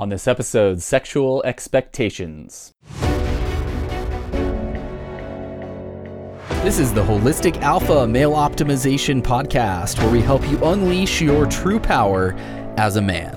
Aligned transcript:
On 0.00 0.08
this 0.10 0.28
episode, 0.28 0.80
sexual 0.80 1.42
expectations. 1.42 2.72
This 6.62 6.78
is 6.78 6.94
the 6.94 7.02
Holistic 7.02 7.60
Alpha 7.62 8.06
Male 8.06 8.30
Optimization 8.30 9.20
Podcast, 9.20 9.98
where 9.98 10.08
we 10.08 10.20
help 10.20 10.48
you 10.48 10.56
unleash 10.62 11.20
your 11.20 11.46
true 11.46 11.80
power 11.80 12.34
as 12.76 12.94
a 12.94 13.02
man. 13.02 13.36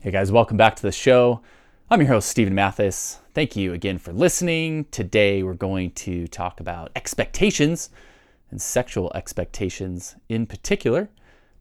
Hey 0.00 0.10
guys, 0.10 0.32
welcome 0.32 0.56
back 0.56 0.74
to 0.74 0.82
the 0.82 0.90
show. 0.90 1.42
I'm 1.88 2.00
your 2.00 2.08
host, 2.08 2.28
Steven 2.28 2.56
Mathis. 2.56 3.20
Thank 3.34 3.54
you 3.54 3.72
again 3.72 3.98
for 3.98 4.12
listening. 4.12 4.86
Today, 4.90 5.44
we're 5.44 5.54
going 5.54 5.92
to 5.92 6.26
talk 6.26 6.58
about 6.58 6.90
expectations 6.96 7.88
and 8.50 8.60
sexual 8.60 9.12
expectations 9.14 10.16
in 10.28 10.46
particular. 10.46 11.08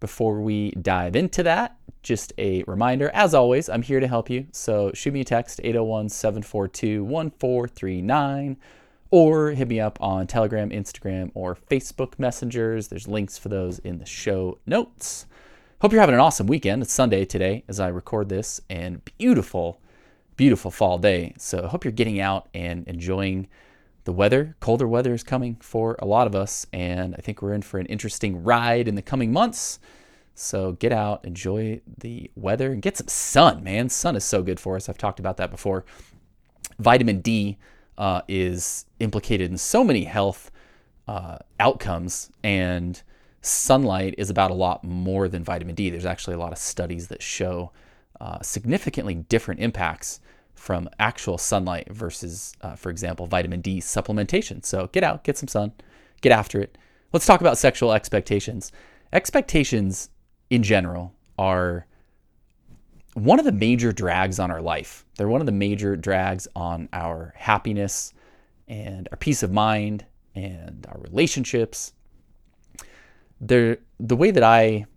Before 0.05 0.39
we 0.39 0.69
dive 0.69 1.15
into 1.15 1.41
that, 1.41 1.77
just 2.03 2.31
a 2.37 2.61
reminder 2.67 3.09
as 3.15 3.33
always, 3.33 3.69
I'm 3.69 3.81
here 3.81 3.99
to 3.99 4.07
help 4.07 4.29
you. 4.29 4.45
So 4.51 4.91
shoot 4.93 5.11
me 5.11 5.21
a 5.21 5.23
text 5.23 5.59
801 5.63 6.09
742 6.09 7.03
1439 7.03 8.57
or 9.09 9.49
hit 9.49 9.67
me 9.67 9.79
up 9.79 9.97
on 9.99 10.27
Telegram, 10.27 10.69
Instagram, 10.69 11.31
or 11.33 11.55
Facebook 11.55 12.19
messengers. 12.19 12.87
There's 12.87 13.07
links 13.07 13.39
for 13.39 13.49
those 13.49 13.79
in 13.79 13.97
the 13.97 14.05
show 14.05 14.59
notes. 14.67 15.25
Hope 15.81 15.91
you're 15.91 16.01
having 16.01 16.13
an 16.13 16.21
awesome 16.21 16.45
weekend. 16.45 16.83
It's 16.83 16.93
Sunday 16.93 17.25
today 17.25 17.63
as 17.67 17.79
I 17.79 17.87
record 17.87 18.29
this, 18.29 18.61
and 18.69 19.03
beautiful, 19.17 19.81
beautiful 20.35 20.69
fall 20.69 20.99
day. 20.99 21.33
So 21.39 21.65
hope 21.65 21.83
you're 21.83 21.91
getting 21.91 22.19
out 22.19 22.47
and 22.53 22.87
enjoying 22.87 23.47
the 24.05 24.13
weather. 24.13 24.55
Colder 24.59 24.87
weather 24.87 25.13
is 25.13 25.23
coming 25.23 25.57
for 25.59 25.95
a 25.99 26.05
lot 26.05 26.27
of 26.27 26.35
us, 26.35 26.65
and 26.71 27.15
I 27.15 27.21
think 27.21 27.41
we're 27.41 27.53
in 27.53 27.63
for 27.63 27.79
an 27.79 27.87
interesting 27.87 28.43
ride 28.43 28.87
in 28.87 28.95
the 28.95 29.01
coming 29.01 29.33
months. 29.33 29.79
So 30.35 30.73
get 30.73 30.91
out, 30.91 31.25
enjoy 31.25 31.81
the 31.97 32.29
weather, 32.35 32.71
and 32.71 32.81
get 32.81 32.97
some 32.97 33.07
sun, 33.07 33.63
man. 33.63 33.89
Sun 33.89 34.15
is 34.15 34.23
so 34.23 34.43
good 34.43 34.59
for 34.59 34.75
us. 34.75 34.87
I've 34.87 34.97
talked 34.97 35.19
about 35.19 35.37
that 35.37 35.51
before. 35.51 35.85
Vitamin 36.77 37.19
D 37.21 37.57
uh, 37.97 38.21
is 38.27 38.85
implicated 38.99 39.49
in 39.49 39.57
so 39.57 39.83
many 39.83 40.03
health 40.03 40.51
uh, 41.07 41.37
outcomes, 41.59 42.31
and 42.43 43.01
sunlight 43.41 44.15
is 44.17 44.29
about 44.29 44.51
a 44.51 44.55
lot 44.55 44.83
more 44.83 45.27
than 45.27 45.43
vitamin 45.43 45.75
D. 45.75 45.89
There's 45.89 46.05
actually 46.05 46.35
a 46.35 46.39
lot 46.39 46.51
of 46.51 46.57
studies 46.57 47.07
that 47.07 47.21
show 47.21 47.71
uh, 48.19 48.41
significantly 48.41 49.15
different 49.15 49.61
impacts 49.61 50.19
from 50.65 50.89
actual 50.97 51.37
sunlight 51.37 51.87
versus, 51.91 52.55
uh, 52.61 52.75
for 52.75 52.89
example, 52.89 53.27
vitamin 53.27 53.61
D 53.61 53.79
supplementation. 53.79 54.65
So 54.65 54.89
get 54.91 55.03
out, 55.03 55.23
get 55.23 55.37
some 55.37 55.47
sun, 55.47 55.73
get 56.21 56.31
after 56.31 56.59
it. 56.59 56.75
Let's 57.13 57.27
talk 57.27 57.39
about 57.39 57.59
sexual 57.59 57.93
expectations. 57.93 58.71
Expectations 59.13 60.09
in 60.49 60.63
general 60.63 61.13
are 61.37 61.85
one 63.13 63.37
of 63.37 63.45
the 63.45 63.51
major 63.51 63.91
drags 63.91 64.39
on 64.39 64.49
our 64.49 64.59
life. 64.59 65.05
They're 65.17 65.27
one 65.27 65.39
of 65.39 65.45
the 65.45 65.51
major 65.51 65.95
drags 65.95 66.47
on 66.55 66.89
our 66.93 67.35
happiness 67.37 68.11
and 68.67 69.07
our 69.11 69.17
peace 69.17 69.43
of 69.43 69.51
mind 69.51 70.03
and 70.33 70.87
our 70.89 70.99
relationships. 70.99 71.93
They're, 73.39 73.77
the 73.99 74.15
way 74.15 74.31
that 74.31 74.41
I 74.41 74.87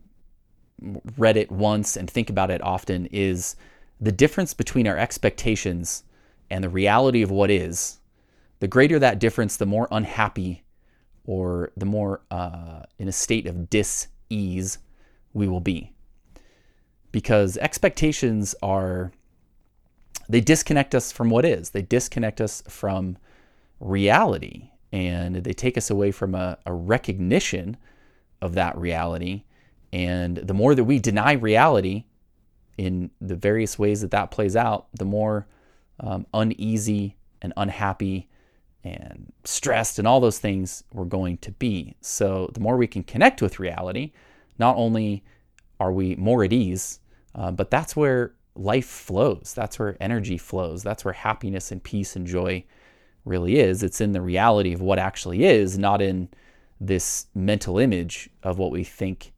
read 1.18 1.36
it 1.36 1.52
once 1.52 1.98
and 1.98 2.10
think 2.10 2.30
about 2.30 2.50
it 2.50 2.62
often 2.62 3.04
is 3.12 3.54
the 4.00 4.12
difference 4.12 4.54
between 4.54 4.86
our 4.86 4.96
expectations 4.96 6.04
and 6.50 6.62
the 6.64 6.68
reality 6.68 7.22
of 7.22 7.30
what 7.30 7.50
is, 7.50 7.98
the 8.60 8.68
greater 8.68 8.98
that 8.98 9.18
difference, 9.18 9.56
the 9.56 9.66
more 9.66 9.88
unhappy 9.90 10.64
or 11.24 11.72
the 11.76 11.86
more 11.86 12.22
uh, 12.30 12.82
in 12.98 13.08
a 13.08 13.12
state 13.12 13.46
of 13.46 13.68
dis 13.70 14.08
ease 14.30 14.78
we 15.32 15.46
will 15.46 15.60
be. 15.60 15.92
Because 17.12 17.56
expectations 17.58 18.54
are, 18.62 19.12
they 20.28 20.40
disconnect 20.40 20.94
us 20.94 21.12
from 21.12 21.30
what 21.30 21.44
is, 21.44 21.70
they 21.70 21.82
disconnect 21.82 22.40
us 22.40 22.62
from 22.68 23.18
reality, 23.80 24.70
and 24.92 25.36
they 25.36 25.52
take 25.52 25.76
us 25.76 25.90
away 25.90 26.10
from 26.10 26.34
a, 26.34 26.58
a 26.66 26.72
recognition 26.72 27.76
of 28.40 28.54
that 28.54 28.76
reality. 28.76 29.44
And 29.92 30.36
the 30.38 30.54
more 30.54 30.74
that 30.74 30.84
we 30.84 30.98
deny 30.98 31.32
reality, 31.32 32.04
in 32.78 33.10
the 33.20 33.36
various 33.36 33.78
ways 33.78 34.00
that 34.00 34.12
that 34.12 34.30
plays 34.30 34.56
out, 34.56 34.86
the 34.94 35.04
more 35.04 35.46
um, 36.00 36.26
uneasy 36.32 37.16
and 37.42 37.52
unhappy 37.56 38.28
and 38.84 39.32
stressed 39.44 39.98
and 39.98 40.06
all 40.08 40.20
those 40.20 40.38
things 40.38 40.84
we're 40.92 41.04
going 41.04 41.36
to 41.38 41.50
be. 41.52 41.96
So, 42.00 42.48
the 42.54 42.60
more 42.60 42.76
we 42.76 42.86
can 42.86 43.02
connect 43.02 43.42
with 43.42 43.58
reality, 43.58 44.12
not 44.58 44.76
only 44.76 45.24
are 45.80 45.92
we 45.92 46.14
more 46.16 46.44
at 46.44 46.52
ease, 46.52 47.00
uh, 47.34 47.50
but 47.50 47.70
that's 47.70 47.94
where 47.94 48.34
life 48.54 48.86
flows. 48.86 49.52
That's 49.54 49.78
where 49.78 49.96
energy 50.00 50.38
flows. 50.38 50.82
That's 50.82 51.04
where 51.04 51.14
happiness 51.14 51.70
and 51.70 51.82
peace 51.82 52.16
and 52.16 52.26
joy 52.26 52.64
really 53.24 53.58
is. 53.58 53.82
It's 53.82 54.00
in 54.00 54.12
the 54.12 54.22
reality 54.22 54.72
of 54.72 54.80
what 54.80 54.98
actually 54.98 55.44
is, 55.44 55.78
not 55.78 56.00
in 56.00 56.28
this 56.80 57.26
mental 57.34 57.78
image 57.78 58.30
of 58.42 58.58
what 58.58 58.70
we 58.70 58.84
think 58.84 59.32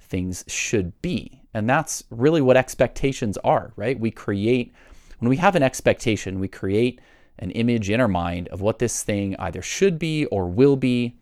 things 0.00 0.44
should 0.46 1.00
be. 1.02 1.42
And 1.56 1.70
that's 1.70 2.04
really 2.10 2.42
what 2.42 2.58
expectations 2.58 3.38
are, 3.38 3.72
right? 3.76 3.98
We 3.98 4.10
create, 4.10 4.74
when 5.20 5.30
we 5.30 5.38
have 5.38 5.56
an 5.56 5.62
expectation, 5.62 6.38
we 6.38 6.48
create 6.48 7.00
an 7.38 7.50
image 7.52 7.88
in 7.88 7.98
our 7.98 8.08
mind 8.08 8.48
of 8.48 8.60
what 8.60 8.78
this 8.78 9.02
thing 9.02 9.34
either 9.38 9.62
should 9.62 9.98
be 9.98 10.26
or 10.26 10.48
will 10.48 10.76
be. 10.76 11.16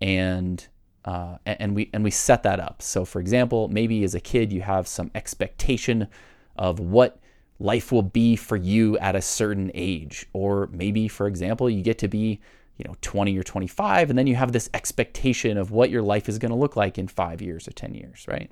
And 0.00 0.66
uh, 1.04 1.36
and 1.46 1.76
we 1.76 1.90
and 1.92 2.02
we 2.02 2.10
set 2.10 2.42
that 2.42 2.58
up. 2.58 2.82
So, 2.82 3.04
for 3.04 3.20
example, 3.20 3.68
maybe 3.68 4.02
as 4.02 4.16
a 4.16 4.20
kid 4.20 4.52
you 4.52 4.62
have 4.62 4.88
some 4.88 5.12
expectation 5.14 6.08
of 6.56 6.80
what 6.80 7.20
life 7.60 7.92
will 7.92 8.02
be 8.02 8.34
for 8.34 8.56
you 8.56 8.98
at 8.98 9.14
a 9.14 9.22
certain 9.22 9.70
age, 9.74 10.26
or 10.32 10.68
maybe, 10.72 11.06
for 11.06 11.28
example, 11.28 11.70
you 11.70 11.82
get 11.82 11.98
to 11.98 12.08
be 12.08 12.40
you 12.78 12.84
know 12.84 12.94
20 13.00 13.38
or 13.38 13.44
25, 13.44 14.10
and 14.10 14.18
then 14.18 14.26
you 14.26 14.34
have 14.34 14.50
this 14.50 14.70
expectation 14.74 15.56
of 15.56 15.70
what 15.70 15.90
your 15.90 16.02
life 16.02 16.28
is 16.28 16.38
going 16.38 16.50
to 16.50 16.58
look 16.58 16.74
like 16.74 16.98
in 16.98 17.06
five 17.06 17.40
years 17.40 17.68
or 17.68 17.72
10 17.72 17.94
years, 17.94 18.24
right? 18.28 18.50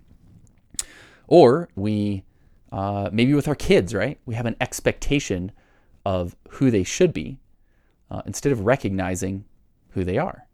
Or 1.30 1.70
we, 1.76 2.24
uh, 2.70 3.08
maybe 3.10 3.32
with 3.32 3.48
our 3.48 3.54
kids, 3.54 3.94
right? 3.94 4.18
We 4.26 4.34
have 4.34 4.46
an 4.46 4.56
expectation 4.60 5.52
of 6.04 6.36
who 6.50 6.70
they 6.70 6.82
should 6.82 7.14
be 7.14 7.38
uh, 8.10 8.20
instead 8.26 8.52
of 8.52 8.66
recognizing 8.66 9.44
who 9.90 10.04
they 10.04 10.18
are. 10.18 10.46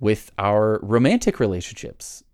With 0.00 0.32
our 0.38 0.80
romantic 0.82 1.38
relationships, 1.38 2.24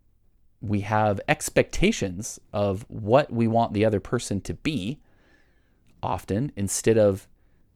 we 0.60 0.80
have 0.80 1.20
expectations 1.28 2.40
of 2.52 2.86
what 2.88 3.30
we 3.32 3.46
want 3.46 3.72
the 3.72 3.84
other 3.84 4.00
person 4.00 4.40
to 4.42 4.54
be 4.54 5.00
often 6.02 6.52
instead 6.56 6.96
of 6.96 7.28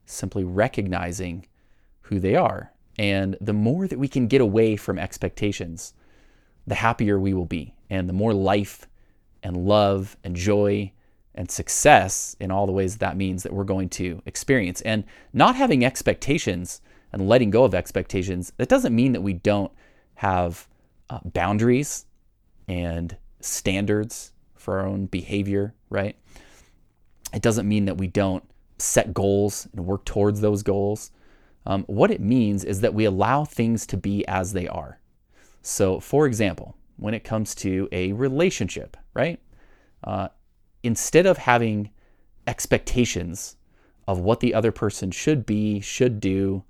simply 0.07 0.45
recognizing 0.45 1.47
who 2.03 2.19
they 2.19 2.37
are. 2.37 2.73
And 2.99 3.37
the 3.41 3.53
more 3.53 3.89
that 3.89 3.99
we 3.99 4.09
can 4.09 4.29
get 4.29 4.41
away 4.41 4.77
from 4.77 4.99
expectations, 4.99 5.95
the 6.67 6.77
happier 6.77 7.19
we 7.19 7.35
will 7.35 7.47
be, 7.47 7.75
and 7.91 8.09
the 8.09 8.13
more 8.13 8.33
life 8.33 8.87
and 9.43 9.57
love 9.57 10.17
and 10.25 10.37
joy 10.37 10.93
and 11.35 11.51
success 11.51 12.37
in 12.41 12.51
all 12.51 12.67
the 12.67 12.73
ways 12.73 12.95
that, 12.95 13.01
that 13.01 13.17
means 13.17 13.43
that 13.43 13.53
we're 13.53 13.65
going 13.65 13.89
to 13.89 14.23
experience. 14.27 14.81
And 14.83 15.05
not 15.33 15.57
having 15.57 15.85
expectations 15.85 16.81
and 17.13 17.29
letting 17.29 17.51
go 17.51 17.65
of 17.65 17.75
expectations, 17.75 18.53
that 18.57 18.69
doesn't 18.69 18.95
mean 18.95 19.13
that 19.13 19.23
we 19.23 19.33
don't 19.33 19.73
have 20.17 20.69
uh, 21.11 21.21
boundaries 21.25 22.07
and 22.69 23.17
standards 23.41 24.33
for 24.55 24.79
our 24.79 24.87
own 24.87 25.07
behavior, 25.07 25.75
right? 25.91 26.17
It 27.35 27.43
doesn't 27.43 27.69
mean 27.69 27.87
that 27.87 27.99
we 27.99 28.07
don't 28.07 28.45
set 28.79 29.15
goals 29.15 29.69
and 29.73 29.87
work 29.87 30.05
towards 30.05 30.41
those 30.41 30.63
goals. 30.63 31.11
Um, 31.67 31.85
what 31.85 32.11
it 32.11 32.21
means 32.21 32.65
is 32.65 32.81
that 32.81 32.95
we 32.95 33.05
allow 33.05 33.45
things 33.45 33.87
to 33.87 33.97
be 33.97 34.27
as 34.27 34.53
they 34.53 34.69
are. 34.69 35.01
So, 35.63 36.01
for 36.01 36.27
example, 36.27 36.77
when 36.97 37.15
it 37.15 37.25
comes 37.25 37.55
to 37.57 37.89
a 37.93 38.13
relationship, 38.13 38.97
right? 39.15 39.41
Uh, 40.05 40.29
instead 40.83 41.27
of 41.27 41.39
having 41.39 41.91
expectations 42.47 43.57
of 44.07 44.19
what 44.19 44.41
the 44.41 44.55
other 44.55 44.73
person 44.73 45.11
should 45.11 45.47
be, 45.47 45.81
should 45.81 46.21
do, 46.21 46.65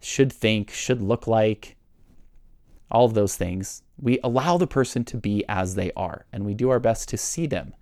should 0.00 0.32
think, 0.32 0.70
should 0.70 1.02
look 1.02 1.26
like, 1.26 1.76
all 2.90 3.04
of 3.04 3.14
those 3.14 3.36
things, 3.36 3.82
we 4.00 4.18
allow 4.24 4.56
the 4.56 4.66
person 4.66 5.04
to 5.04 5.16
be 5.16 5.44
as 5.48 5.74
they 5.74 5.92
are 5.92 6.24
and 6.32 6.44
we 6.44 6.54
do 6.54 6.70
our 6.70 6.80
best 6.80 7.08
to 7.08 7.16
see 7.16 7.46
them 7.46 7.74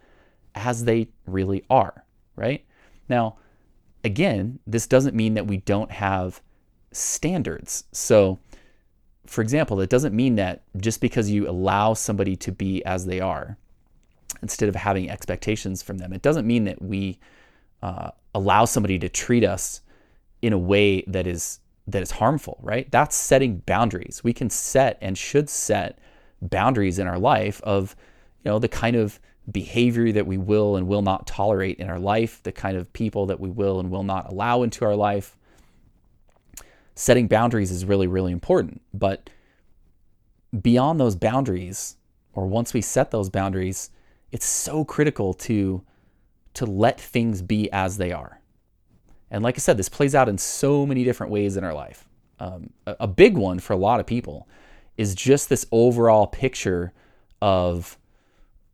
as 0.55 0.85
they 0.85 1.09
really 1.27 1.65
are, 1.71 2.05
right? 2.35 2.65
Now, 3.09 3.37
again, 4.03 4.59
this 4.67 4.87
doesn't 4.87 5.15
mean 5.15 5.35
that 5.35 5.47
we 5.47 5.59
don't 5.59 5.91
have 5.91 6.41
standards. 6.93 7.85
So, 7.93 8.39
for 9.27 9.43
example, 9.43 9.81
it 9.81 9.91
doesn't 9.91 10.15
mean 10.15 10.37
that 10.37 10.63
just 10.79 11.01
because 11.01 11.31
you 11.31 11.49
allow 11.49 11.95
somebody 11.95 12.37
to 12.37 12.53
be 12.53 12.85
as 12.85 13.07
they 13.07 13.21
are, 13.21 13.57
instead 14.43 14.69
of 14.69 14.75
having 14.75 15.11
expectations 15.11 15.83
from 15.83 15.99
them, 15.99 16.13
it 16.13 16.23
doesn't 16.23 16.47
mean 16.47 16.65
that 16.65 16.81
we 16.83 17.19
uh, 17.83 18.11
allow 18.35 18.65
somebody 18.65 18.99
to 18.99 19.09
treat 19.09 19.45
us 19.45 19.81
in 20.43 20.53
a 20.53 20.59
way 20.59 21.03
that 21.07 21.27
is 21.27 21.61
that 21.89 22.03
is 22.03 22.11
harmful, 22.11 22.59
right? 22.63 22.91
That's 22.91 23.15
setting 23.15 23.59
boundaries. 23.59 24.23
We 24.25 24.33
can 24.33 24.51
set 24.51 24.99
and 25.01 25.17
should 25.17 25.49
set 25.49 25.99
boundaries 26.43 26.99
in 26.99 27.07
our 27.07 27.19
life 27.19 27.61
of, 27.63 27.95
you 28.45 28.51
know, 28.51 28.59
the 28.59 28.69
kind 28.69 28.97
of 28.97 29.21
behavior 29.53 30.11
that 30.11 30.27
we 30.27 30.37
will 30.37 30.77
and 30.77 30.89
will 30.89 31.03
not 31.03 31.29
tolerate 31.29 31.79
in 31.79 31.89
our 31.89 32.01
life, 32.01 32.43
the 32.43 32.51
kind 32.51 32.77
of 32.77 32.93
people 32.93 33.27
that 33.27 33.39
we 33.39 33.51
will 33.51 33.79
and 33.79 33.91
will 33.91 34.03
not 34.03 34.29
allow 34.29 34.63
into 34.63 34.85
our 34.85 34.97
life. 34.97 35.37
Setting 36.97 37.29
boundaries 37.29 37.71
is 37.71 37.85
really, 37.85 38.09
really 38.09 38.33
important. 38.33 38.83
But 38.93 39.31
beyond 40.61 40.99
those 40.99 41.15
boundaries, 41.15 41.97
or 42.33 42.47
once 42.47 42.75
we 42.75 42.81
set 42.81 43.11
those 43.11 43.31
boundaries, 43.31 43.91
it's 44.33 44.47
so 44.47 44.85
critical 44.85 45.33
to 45.35 45.83
to 46.55 46.65
let 46.65 46.99
things 46.99 47.43
be 47.43 47.71
as 47.71 47.99
they 47.99 48.13
are. 48.13 48.41
And 49.31 49.45
like 49.45 49.57
I 49.57 49.59
said, 49.59 49.77
this 49.77 49.91
plays 49.91 50.15
out 50.15 50.27
in 50.27 50.39
so 50.39 50.87
many 50.87 51.05
different 51.05 51.31
ways 51.31 51.59
in 51.59 51.65
our 51.65 51.75
life. 51.75 52.09
Um, 52.41 52.71
a, 52.87 52.97
a 53.01 53.07
big 53.07 53.37
one 53.37 53.59
for 53.59 53.75
a 53.75 53.77
lot 53.77 54.01
of 54.01 54.07
people 54.07 54.49
is 54.97 55.15
just 55.15 55.51
this 55.51 55.67
overall 55.71 56.27
picture 56.27 56.95
of, 57.43 57.99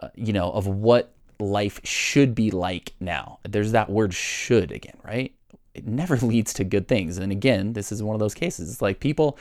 uh, 0.01 0.11
you 0.15 0.33
know, 0.33 0.53
of 0.53 0.69
what 0.69 1.13
life 1.41 1.81
should 1.83 2.37
be 2.37 2.53
like 2.53 2.93
now. 3.01 3.41
There's 3.43 3.73
that 3.73 3.91
word 3.91 4.15
should 4.15 4.71
again, 4.71 4.99
right? 5.03 5.35
It 5.75 5.87
never 5.87 6.17
leads 6.23 6.53
to 6.55 6.65
good 6.65 6.89
things. 6.89 7.19
And 7.19 7.33
again, 7.33 7.73
this 7.73 7.93
is 7.93 8.03
one 8.03 8.15
of 8.15 8.21
those 8.21 8.35
cases. 8.35 8.71
It's 8.71 8.83
like 8.83 9.01
people, 9.01 9.39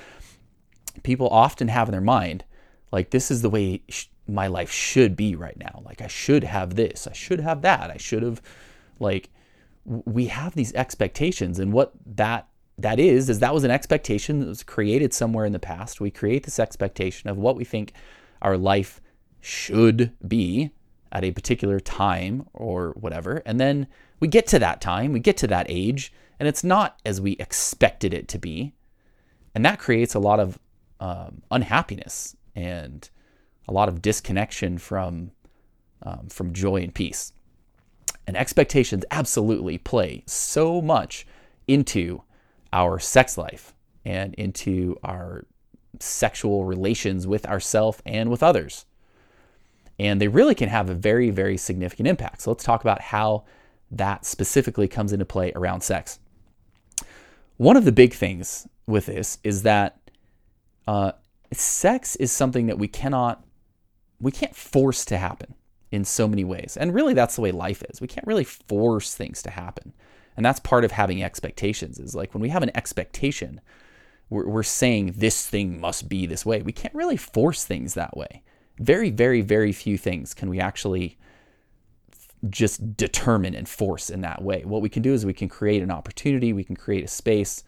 people 1.03 1.29
often 1.29 1.67
have 1.67 1.87
in 1.87 1.91
their 1.91 2.01
mind, 2.01 2.43
like, 2.91 3.11
this 3.11 3.31
is 3.31 3.41
the 3.41 3.49
way 3.49 3.83
sh- 3.89 4.07
my 4.27 4.47
life 4.47 4.71
should 4.71 5.15
be 5.15 5.35
right 5.35 5.57
now. 5.57 5.81
Like, 5.85 6.01
I 6.01 6.07
should 6.07 6.43
have 6.43 6.75
this, 6.75 7.07
I 7.07 7.13
should 7.13 7.39
have 7.39 7.61
that, 7.61 7.89
I 7.89 7.97
should 7.97 8.23
have, 8.23 8.41
like, 8.99 9.29
we 9.85 10.27
have 10.27 10.55
these 10.55 10.73
expectations 10.73 11.59
and 11.59 11.73
what 11.73 11.93
that 12.05 12.47
that 12.77 12.99
is 12.99 13.29
is 13.29 13.39
that 13.39 13.53
was 13.53 13.63
an 13.63 13.71
expectation 13.71 14.39
that 14.39 14.47
was 14.47 14.63
created 14.63 15.13
somewhere 15.13 15.45
in 15.45 15.53
the 15.53 15.59
past 15.59 15.99
we 15.99 16.11
create 16.11 16.43
this 16.43 16.59
expectation 16.59 17.29
of 17.29 17.37
what 17.37 17.55
we 17.55 17.63
think 17.63 17.93
our 18.41 18.57
life 18.57 19.01
should 19.39 20.11
be 20.27 20.71
at 21.11 21.23
a 21.23 21.31
particular 21.31 21.79
time 21.79 22.47
or 22.53 22.91
whatever. 22.99 23.41
And 23.45 23.59
then 23.59 23.87
we 24.19 24.27
get 24.27 24.47
to 24.47 24.59
that 24.59 24.81
time 24.81 25.13
we 25.13 25.19
get 25.19 25.37
to 25.37 25.47
that 25.47 25.65
age 25.69 26.13
and 26.39 26.47
it's 26.47 26.63
not 26.63 26.99
as 27.05 27.21
we 27.21 27.33
expected 27.33 28.13
it 28.13 28.27
to 28.29 28.39
be. 28.39 28.73
And 29.53 29.65
that 29.65 29.79
creates 29.79 30.15
a 30.15 30.19
lot 30.19 30.39
of 30.39 30.57
um, 30.99 31.41
unhappiness 31.51 32.35
and 32.55 33.09
a 33.67 33.73
lot 33.73 33.89
of 33.89 34.01
disconnection 34.01 34.77
from 34.77 35.31
um, 36.03 36.27
from 36.29 36.53
joy 36.53 36.77
and 36.77 36.93
peace. 36.93 37.33
And 38.25 38.35
expectations 38.35 39.03
absolutely 39.11 39.77
play 39.77 40.23
so 40.25 40.81
much 40.81 41.27
into 41.67 42.23
our 42.73 42.99
sex 42.99 43.37
life 43.37 43.73
and 44.05 44.33
into 44.35 44.97
our 45.03 45.45
sexual 45.99 46.65
relations 46.65 47.27
with 47.27 47.45
ourselves 47.45 48.01
and 48.05 48.29
with 48.29 48.41
others. 48.41 48.85
And 50.01 50.19
they 50.19 50.27
really 50.27 50.55
can 50.55 50.67
have 50.67 50.89
a 50.89 50.95
very, 50.95 51.29
very 51.29 51.57
significant 51.57 52.07
impact. 52.07 52.41
So 52.41 52.49
let's 52.49 52.63
talk 52.63 52.81
about 52.81 53.01
how 53.01 53.43
that 53.91 54.25
specifically 54.25 54.87
comes 54.87 55.13
into 55.13 55.25
play 55.25 55.51
around 55.55 55.81
sex. 55.81 56.17
One 57.57 57.77
of 57.77 57.85
the 57.85 57.91
big 57.91 58.15
things 58.15 58.67
with 58.87 59.05
this 59.05 59.37
is 59.43 59.61
that 59.61 59.99
uh, 60.87 61.11
sex 61.53 62.15
is 62.15 62.31
something 62.31 62.65
that 62.65 62.79
we 62.79 62.87
cannot, 62.87 63.45
we 64.19 64.31
can't 64.31 64.55
force 64.55 65.05
to 65.05 65.19
happen 65.19 65.53
in 65.91 66.03
so 66.03 66.27
many 66.27 66.43
ways. 66.43 66.77
And 66.81 66.95
really, 66.95 67.13
that's 67.13 67.35
the 67.35 67.41
way 67.41 67.51
life 67.51 67.83
is. 67.91 68.01
We 68.01 68.07
can't 68.07 68.25
really 68.25 68.43
force 68.43 69.13
things 69.13 69.43
to 69.43 69.51
happen. 69.51 69.93
And 70.35 70.43
that's 70.43 70.59
part 70.61 70.83
of 70.83 70.93
having 70.93 71.21
expectations 71.21 71.99
is 71.99 72.15
like 72.15 72.33
when 72.33 72.41
we 72.41 72.49
have 72.49 72.63
an 72.63 72.75
expectation, 72.75 73.61
we're, 74.31 74.47
we're 74.47 74.63
saying 74.63 75.13
this 75.17 75.47
thing 75.47 75.79
must 75.79 76.09
be 76.09 76.25
this 76.25 76.43
way. 76.43 76.63
We 76.63 76.71
can't 76.71 76.95
really 76.95 77.17
force 77.17 77.63
things 77.65 77.93
that 77.93 78.17
way. 78.17 78.41
Very, 78.81 79.09
very, 79.09 79.41
very 79.41 79.71
few 79.71 79.97
things 79.97 80.33
can 80.33 80.49
we 80.49 80.59
actually 80.59 81.17
just 82.49 82.97
determine 82.97 83.53
and 83.53 83.69
force 83.69 84.09
in 84.09 84.21
that 84.21 84.41
way. 84.41 84.63
What 84.65 84.81
we 84.81 84.89
can 84.89 85.03
do 85.03 85.13
is 85.13 85.25
we 85.25 85.33
can 85.33 85.47
create 85.47 85.83
an 85.83 85.91
opportunity, 85.91 86.53
we 86.53 86.63
can 86.63 86.75
create 86.75 87.03
a 87.03 87.07
space, 87.07 87.63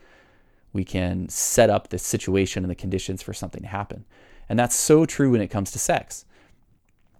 we 0.73 0.83
can 0.83 1.29
set 1.29 1.69
up 1.69 1.89
the 1.89 1.99
situation 1.99 2.63
and 2.63 2.71
the 2.71 2.75
conditions 2.75 3.21
for 3.21 3.33
something 3.33 3.61
to 3.61 3.67
happen. 3.67 4.05
And 4.49 4.57
that's 4.57 4.75
so 4.75 5.05
true 5.05 5.31
when 5.31 5.41
it 5.41 5.49
comes 5.49 5.71
to 5.71 5.79
sex 5.79 6.25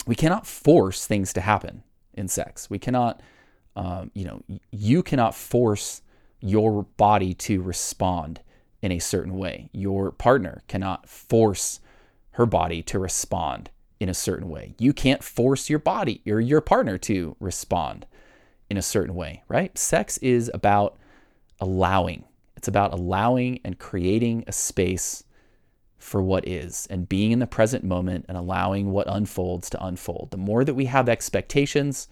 we 0.05 0.15
cannot 0.15 0.45
force 0.45 1.05
things 1.05 1.33
to 1.33 1.41
happen 1.41 1.83
in 2.13 2.27
sex. 2.27 2.69
We 2.69 2.79
cannot, 2.79 3.21
um, 3.75 4.11
you 4.13 4.25
know, 4.25 4.43
you 4.71 5.03
cannot 5.03 5.35
force 5.35 6.01
your 6.39 6.83
body 6.97 7.33
to 7.33 7.61
respond 7.61 8.41
in 8.81 8.91
a 8.91 8.99
certain 8.99 9.37
way. 9.37 9.69
Your 9.71 10.11
partner 10.11 10.63
cannot 10.67 11.07
force 11.07 11.79
her 12.31 12.45
body 12.45 12.81
to 12.83 12.99
respond 12.99 13.69
in 14.03 14.09
a 14.09 14.13
certain 14.13 14.49
way. 14.49 14.75
You 14.77 14.91
can't 14.91 15.23
force 15.23 15.69
your 15.69 15.79
body 15.79 16.21
or 16.27 16.41
your 16.41 16.59
partner 16.59 16.97
to 16.99 17.37
respond 17.39 18.05
in 18.69 18.75
a 18.75 18.81
certain 18.81 19.15
way, 19.15 19.43
right? 19.47 19.77
Sex 19.77 20.17
is 20.17 20.51
about 20.53 20.97
allowing. 21.61 22.25
It's 22.57 22.67
about 22.67 22.93
allowing 22.93 23.61
and 23.63 23.79
creating 23.79 24.43
a 24.45 24.51
space 24.51 25.23
for 25.97 26.21
what 26.21 26.45
is 26.45 26.85
and 26.89 27.07
being 27.07 27.31
in 27.31 27.39
the 27.39 27.47
present 27.47 27.85
moment 27.85 28.25
and 28.27 28.37
allowing 28.37 28.91
what 28.91 29.07
unfolds 29.07 29.69
to 29.69 29.81
unfold. 29.81 30.31
The 30.31 30.37
more 30.37 30.65
that 30.65 30.73
we 30.73 30.85
have 30.85 31.07
expectations, 31.07 32.09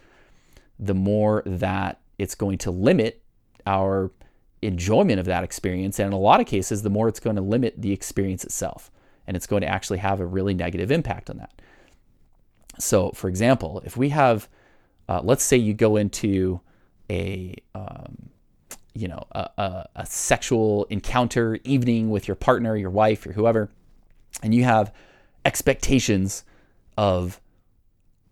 the 0.79 0.95
more 0.95 1.43
that 1.45 1.99
it's 2.17 2.35
going 2.35 2.57
to 2.59 2.71
limit 2.71 3.21
our 3.67 4.11
enjoyment 4.61 5.19
of 5.19 5.25
that 5.25 5.43
experience. 5.43 5.99
And 5.99 6.07
in 6.07 6.13
a 6.13 6.17
lot 6.17 6.39
of 6.39 6.47
cases, 6.47 6.83
the 6.83 6.89
more 6.89 7.09
it's 7.09 7.19
going 7.19 7.35
to 7.35 7.41
limit 7.41 7.81
the 7.81 7.91
experience 7.91 8.45
itself. 8.45 8.89
And 9.27 9.35
it's 9.35 9.47
going 9.47 9.61
to 9.61 9.67
actually 9.67 9.99
have 9.99 10.21
a 10.21 10.25
really 10.25 10.53
negative 10.53 10.89
impact 10.89 11.29
on 11.29 11.38
that. 11.38 11.61
So, 12.79 13.12
for 13.12 13.27
example, 13.27 13.81
if 13.85 13.97
we 13.97 14.09
have, 14.09 14.50
uh, 15.09 15.21
let's 15.23 15.44
say 15.44 15.57
you 15.57 15.73
go 15.73 15.97
into 15.97 16.62
a, 17.09 17.56
um, 17.75 18.29
you 18.94 19.07
know, 19.07 19.25
a, 19.31 19.50
a, 19.57 19.89
a 19.97 20.06
sexual 20.06 20.85
encounter 20.85 21.59
evening 21.63 22.09
with 22.09 22.27
your 22.27 22.35
partner, 22.35 22.75
your 22.75 22.89
wife, 22.89 23.25
or 23.25 23.33
whoever, 23.33 23.69
and 24.41 24.53
you 24.53 24.63
have 24.63 24.94
expectations 25.45 26.44
of 26.97 27.39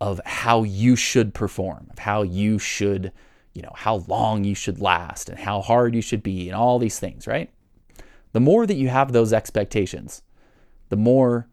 of 0.00 0.18
how 0.24 0.62
you 0.62 0.96
should 0.96 1.34
perform, 1.34 1.86
of 1.90 1.98
how 1.98 2.22
you 2.22 2.58
should, 2.58 3.12
you 3.52 3.60
know, 3.60 3.72
how 3.74 3.96
long 4.08 4.44
you 4.44 4.54
should 4.54 4.80
last 4.80 5.28
and 5.28 5.38
how 5.38 5.60
hard 5.60 5.94
you 5.94 6.00
should 6.00 6.22
be 6.22 6.48
and 6.48 6.56
all 6.56 6.78
these 6.78 6.98
things, 6.98 7.26
right? 7.26 7.50
The 8.32 8.40
more 8.40 8.66
that 8.66 8.76
you 8.76 8.88
have 8.88 9.12
those 9.12 9.34
expectations, 9.34 10.22
the 10.88 10.96
more 10.96 11.48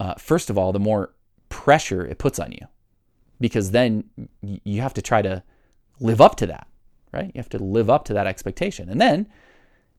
uh, 0.00 0.14
first 0.14 0.50
of 0.50 0.58
all, 0.58 0.72
the 0.72 0.80
more 0.80 1.13
pressure 1.54 2.04
it 2.04 2.18
puts 2.18 2.40
on 2.40 2.50
you 2.50 2.66
because 3.40 3.70
then 3.70 4.02
you 4.42 4.80
have 4.80 4.92
to 4.92 5.00
try 5.00 5.22
to 5.22 5.40
live 6.00 6.20
up 6.20 6.34
to 6.34 6.46
that, 6.46 6.66
right? 7.12 7.26
You 7.26 7.38
have 7.38 7.48
to 7.50 7.62
live 7.62 7.88
up 7.88 8.04
to 8.06 8.12
that 8.14 8.26
expectation. 8.26 8.88
And 8.88 9.00
then 9.00 9.28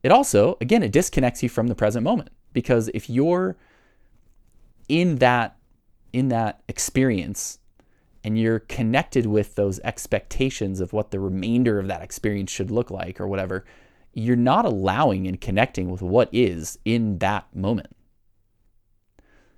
it 0.04 0.12
also, 0.12 0.58
again, 0.60 0.84
it 0.84 0.92
disconnects 0.92 1.42
you 1.42 1.48
from 1.48 1.68
the 1.68 1.74
present 1.74 2.04
moment 2.04 2.30
because 2.52 2.90
if 2.94 3.10
you're 3.10 3.56
in 4.90 5.16
that 5.20 5.56
in 6.12 6.28
that 6.28 6.62
experience 6.68 7.60
and 8.26 8.38
you're 8.38 8.60
connected 8.60 9.26
with 9.26 9.56
those 9.56 9.80
expectations 9.80 10.82
of 10.82 10.92
what 10.92 11.12
the 11.12 11.22
remainder 11.22 11.80
of 11.80 11.88
that 11.88 12.02
experience 12.02 12.52
should 12.52 12.70
look 12.70 12.92
like 12.92 13.22
or 13.22 13.28
whatever, 13.30 13.64
you're 14.14 14.36
not 14.36 14.66
allowing 14.66 15.26
and 15.26 15.40
connecting 15.40 15.90
with 15.90 16.02
what 16.02 16.28
is 16.34 16.78
in 16.84 17.18
that 17.20 17.48
moment. 17.56 17.96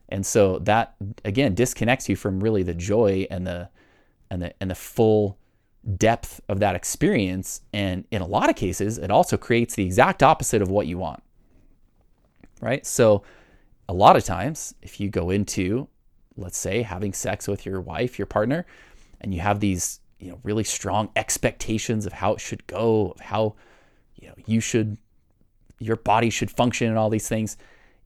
And 0.10 0.26
so 0.26 0.60
that 0.60 0.96
again 1.26 1.54
disconnects 1.54 2.08
you 2.10 2.16
from 2.16 2.40
really 2.40 2.64
the 2.64 2.74
joy 2.74 3.28
and 3.30 3.46
the 3.46 3.70
and 4.30 4.42
the 4.42 4.54
and 4.62 4.72
the 4.72 4.76
full 4.76 5.38
depth 5.98 6.42
of 6.50 6.60
that 6.60 6.76
experience 6.76 7.62
and 7.72 8.04
in 8.12 8.22
a 8.22 8.26
lot 8.26 8.50
of 8.50 8.58
cases 8.58 8.98
it 8.98 9.10
also 9.10 9.38
creates 9.38 9.76
the 9.76 9.86
exact 9.86 10.22
opposite 10.22 10.62
of 10.62 10.70
what 10.70 10.86
you 10.86 10.98
want 10.98 11.24
right? 12.62 12.86
So, 12.86 13.24
a 13.90 13.94
lot 13.94 14.16
of 14.16 14.24
times, 14.24 14.74
if 14.82 15.00
you 15.00 15.10
go 15.10 15.30
into, 15.30 15.88
let's 16.36 16.58
say, 16.58 16.82
having 16.82 17.14
sex 17.14 17.48
with 17.48 17.66
your 17.66 17.80
wife, 17.80 18.20
your 18.20 18.26
partner, 18.26 18.66
and 19.22 19.34
you 19.34 19.40
have 19.40 19.60
these, 19.60 20.02
you 20.20 20.30
know, 20.30 20.40
really 20.44 20.64
strong 20.64 21.10
expectations 21.16 22.06
of 22.06 22.14
how 22.14 22.34
it 22.34 22.42
should 22.42 22.68
go, 22.68 23.12
of 23.12 23.22
how, 23.22 23.56
you 24.16 24.28
know, 24.28 24.34
you 24.46 24.60
should, 24.60 24.98
your 25.80 25.96
body 25.96 26.30
should 26.30 26.52
function, 26.52 26.90
and 26.90 26.98
all 26.98 27.10
these 27.10 27.30
things, 27.30 27.56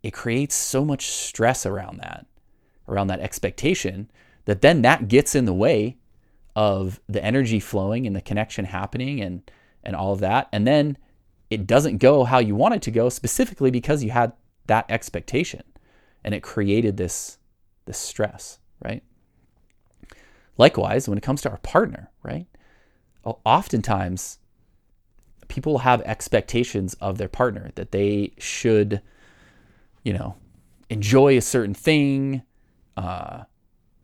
it 0.03 0.11
creates 0.11 0.55
so 0.55 0.83
much 0.83 1.07
stress 1.07 1.65
around 1.65 1.97
that, 1.99 2.25
around 2.87 3.07
that 3.07 3.19
expectation, 3.19 4.09
that 4.45 4.61
then 4.61 4.81
that 4.81 5.07
gets 5.07 5.35
in 5.35 5.45
the 5.45 5.53
way 5.53 5.97
of 6.55 6.99
the 7.07 7.23
energy 7.23 7.59
flowing 7.59 8.05
and 8.05 8.15
the 8.15 8.21
connection 8.21 8.65
happening 8.65 9.21
and 9.21 9.49
and 9.83 9.95
all 9.95 10.13
of 10.13 10.19
that, 10.19 10.47
and 10.51 10.67
then 10.67 10.95
it 11.49 11.65
doesn't 11.65 11.97
go 11.97 12.23
how 12.23 12.37
you 12.37 12.55
want 12.55 12.75
it 12.75 12.81
to 12.83 12.91
go 12.91 13.09
specifically 13.09 13.71
because 13.71 14.03
you 14.03 14.11
had 14.11 14.31
that 14.67 14.85
expectation 14.89 15.63
and 16.23 16.33
it 16.33 16.41
created 16.41 16.97
this 16.97 17.37
this 17.85 17.97
stress 17.97 18.59
right? 18.83 19.03
Likewise 20.57 21.07
when 21.07 21.17
it 21.17 21.23
comes 21.23 21.41
to 21.41 21.49
our 21.49 21.57
partner 21.57 22.09
right 22.23 22.47
oftentimes 23.23 24.39
people 25.47 25.79
have 25.79 26.01
expectations 26.01 26.93
of 26.95 27.17
their 27.17 27.27
partner 27.27 27.71
that 27.75 27.91
they 27.91 28.33
should 28.37 29.01
you 30.03 30.13
know 30.13 30.35
enjoy 30.89 31.37
a 31.37 31.41
certain 31.41 31.73
thing 31.73 32.41
uh, 32.97 33.43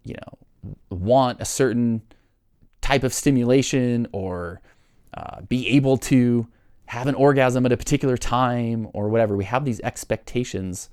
you 0.03 0.13
know 0.13 0.77
want 0.89 1.41
a 1.41 1.45
certain 1.45 2.01
type 2.81 3.03
of 3.03 3.13
stimulation 3.13 4.07
or 4.11 4.61
uh, 5.13 5.41
be 5.41 5.67
able 5.69 5.97
to 5.97 6.47
have 6.87 7.07
an 7.07 7.15
orgasm 7.15 7.65
at 7.65 7.71
a 7.71 7.77
particular 7.77 8.17
time 8.17 8.87
or 8.93 9.09
whatever. 9.09 9.35
We 9.35 9.43
have 9.45 9.65
these 9.65 9.81
expectations 9.81 10.89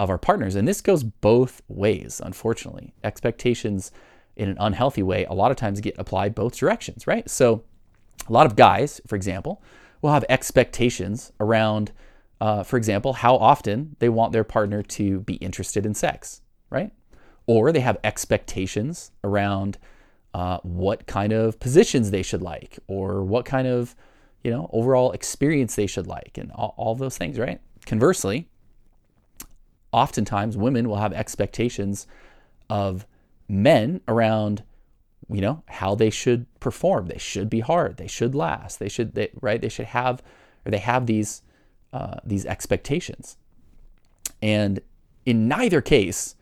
of 0.00 0.10
our 0.10 0.18
partners. 0.18 0.56
And 0.56 0.66
this 0.66 0.80
goes 0.80 1.04
both 1.04 1.62
ways, 1.68 2.20
unfortunately. 2.24 2.94
Expectations 3.04 3.92
in 4.36 4.48
an 4.48 4.56
unhealthy 4.58 5.02
way 5.02 5.24
a 5.26 5.34
lot 5.34 5.50
of 5.50 5.56
times 5.56 5.80
get 5.80 5.94
applied 5.98 6.34
both 6.34 6.56
directions, 6.56 7.06
right? 7.06 7.28
So 7.28 7.62
a 8.28 8.32
lot 8.32 8.46
of 8.46 8.56
guys, 8.56 9.00
for 9.06 9.14
example, 9.14 9.62
will 10.02 10.12
have 10.12 10.24
expectations 10.28 11.32
around, 11.38 11.92
uh, 12.40 12.62
for 12.62 12.76
example, 12.76 13.12
how 13.12 13.36
often 13.36 13.96
they 13.98 14.08
want 14.08 14.32
their 14.32 14.44
partner 14.44 14.82
to 14.82 15.20
be 15.20 15.34
interested 15.34 15.84
in 15.84 15.94
sex, 15.94 16.40
right? 16.70 16.90
Or 17.46 17.72
they 17.72 17.80
have 17.80 17.98
expectations 18.02 19.10
around 19.22 19.78
uh, 20.32 20.58
what 20.62 21.06
kind 21.06 21.32
of 21.32 21.58
positions 21.60 22.10
they 22.10 22.22
should 22.22 22.42
like 22.42 22.78
or 22.86 23.22
what 23.24 23.44
kind 23.44 23.66
of 23.66 23.96
you 24.44 24.50
know 24.50 24.70
overall 24.72 25.12
experience 25.12 25.74
they 25.74 25.88
should 25.88 26.06
like 26.06 26.38
and 26.38 26.50
all, 26.52 26.74
all 26.76 26.94
those 26.94 27.18
things 27.18 27.38
right? 27.38 27.60
Conversely 27.84 28.48
oftentimes 29.92 30.56
women 30.56 30.88
will 30.88 30.96
have 30.96 31.12
expectations 31.12 32.06
of 32.68 33.06
men 33.48 34.00
around 34.06 34.62
you 35.28 35.40
know 35.40 35.62
how 35.66 35.94
they 35.94 36.10
should 36.10 36.46
perform. 36.60 37.06
They 37.06 37.18
should 37.18 37.50
be 37.50 37.60
hard. 37.60 37.96
They 37.96 38.06
should 38.06 38.34
last. 38.34 38.78
They 38.78 38.88
should 38.88 39.14
they, 39.14 39.30
right? 39.40 39.60
They 39.60 39.68
should 39.68 39.86
have 39.86 40.22
or 40.64 40.70
they 40.70 40.78
have 40.78 41.06
these 41.06 41.42
uh, 41.92 42.16
these 42.24 42.46
expectations 42.46 43.36
and 44.42 44.80
in 45.26 45.48
neither 45.48 45.80
case 45.80 46.34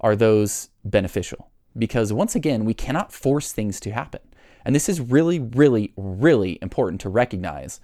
are 0.00 0.16
those 0.16 0.68
beneficial 0.84 1.50
because 1.78 2.12
once 2.12 2.34
again 2.34 2.64
we 2.64 2.74
cannot 2.74 3.12
force 3.12 3.52
things 3.52 3.80
to 3.80 3.90
happen 3.90 4.20
and 4.64 4.74
this 4.74 4.88
is 4.88 5.00
really 5.00 5.38
really 5.38 5.92
really 5.96 6.58
important 6.60 7.00
to 7.00 7.08
recognize 7.08 7.80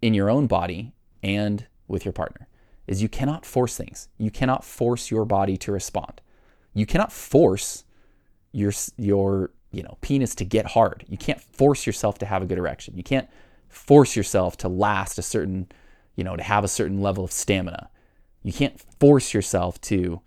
in 0.00 0.14
your 0.14 0.30
own 0.30 0.46
body 0.46 0.92
and 1.22 1.66
with 1.88 2.04
your 2.04 2.12
partner 2.12 2.48
is 2.86 3.02
you 3.02 3.08
cannot 3.08 3.44
force 3.44 3.76
things 3.76 4.08
you 4.18 4.30
cannot 4.30 4.64
force 4.64 5.10
your 5.10 5.24
body 5.24 5.56
to 5.56 5.72
respond 5.72 6.20
you 6.74 6.86
cannot 6.86 7.12
force 7.12 7.84
your 8.52 8.72
your 8.96 9.50
you 9.72 9.82
know 9.82 9.98
penis 10.00 10.34
to 10.34 10.44
get 10.44 10.66
hard. 10.66 11.04
You 11.08 11.18
can't 11.18 11.40
force 11.40 11.86
yourself 11.86 12.18
to 12.18 12.26
have 12.26 12.42
a 12.42 12.46
good 12.46 12.58
erection. 12.58 12.96
You 12.96 13.02
can't 13.02 13.28
force 13.68 14.16
yourself 14.16 14.56
to 14.58 14.68
last 14.68 15.18
a 15.18 15.22
certain 15.22 15.68
you 16.16 16.24
know 16.24 16.36
to 16.36 16.42
have 16.42 16.64
a 16.64 16.68
certain 16.68 17.00
level 17.00 17.24
of 17.24 17.32
stamina. 17.32 17.88
You 18.42 18.52
can't 18.52 18.80
force 18.98 19.32
yourself 19.32 19.80
to 19.82 20.20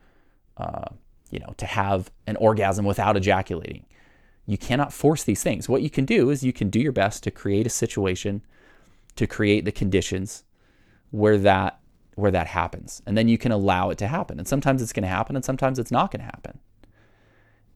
uh, 0.58 0.90
you 1.30 1.40
know 1.40 1.54
to 1.58 1.66
have 1.66 2.12
an 2.28 2.38
orgasm 2.38 2.86
without 2.86 3.18
ejaculating. 3.18 3.86
You 4.46 4.58
cannot 4.58 4.94
force 4.94 5.24
these 5.24 5.44
things. 5.44 5.70
What 5.70 5.84
you 5.84 5.90
can 5.90 6.06
do 6.06 6.30
is 6.30 6.44
you 6.44 6.54
can 6.54 6.70
do 6.70 6.80
your 6.80 6.92
best 6.92 7.24
to 7.24 7.32
create 7.32 7.68
a 7.68 7.70
situation 7.70 8.42
to 9.16 9.28
create 9.28 9.66
the 9.66 9.72
conditions 9.72 10.46
where 11.12 11.38
that 11.38 11.80
where 12.16 12.32
that 12.32 12.48
happens. 12.48 13.02
And 13.06 13.18
then 13.18 13.28
you 13.28 13.38
can 13.38 13.52
allow 13.52 13.90
it 13.90 13.98
to 14.00 14.08
happen. 14.08 14.40
And 14.40 14.48
sometimes 14.48 14.82
it's 14.82 14.94
going 14.94 15.04
to 15.04 15.10
happen 15.10 15.36
and 15.36 15.46
sometimes 15.46 15.80
it's 15.80 15.92
not 15.92 16.12
going 16.12 16.20
to 16.20 16.26
happen. 16.26 16.60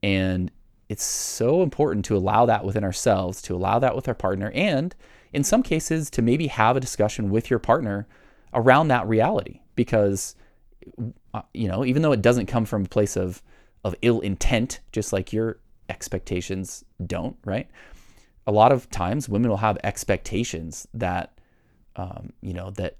And 0.01 0.51
it's 0.89 1.03
so 1.03 1.63
important 1.63 2.05
to 2.05 2.17
allow 2.17 2.45
that 2.45 2.65
within 2.65 2.83
ourselves, 2.83 3.41
to 3.43 3.55
allow 3.55 3.79
that 3.79 3.95
with 3.95 4.07
our 4.07 4.13
partner, 4.13 4.51
and 4.53 4.93
in 5.33 5.43
some 5.43 5.63
cases, 5.63 6.09
to 6.11 6.21
maybe 6.21 6.47
have 6.47 6.77
a 6.77 6.79
discussion 6.79 7.29
with 7.29 7.49
your 7.49 7.59
partner 7.59 8.07
around 8.53 8.87
that 8.89 9.07
reality. 9.07 9.59
Because, 9.75 10.35
uh, 11.33 11.41
you 11.53 11.67
know, 11.67 11.83
even 11.83 12.01
though 12.01 12.11
it 12.11 12.21
doesn't 12.21 12.45
come 12.45 12.65
from 12.65 12.85
a 12.85 12.89
place 12.89 13.17
of, 13.17 13.41
of 13.83 13.95
ill 14.01 14.19
intent, 14.21 14.79
just 14.91 15.11
like 15.11 15.33
your 15.33 15.59
expectations 15.89 16.85
don't, 17.05 17.35
right? 17.45 17.67
A 18.45 18.51
lot 18.51 18.71
of 18.71 18.89
times 18.89 19.27
women 19.27 19.49
will 19.49 19.57
have 19.57 19.77
expectations 19.83 20.87
that, 20.93 21.39
um, 21.95 22.33
you 22.41 22.53
know, 22.53 22.71
that 22.71 22.97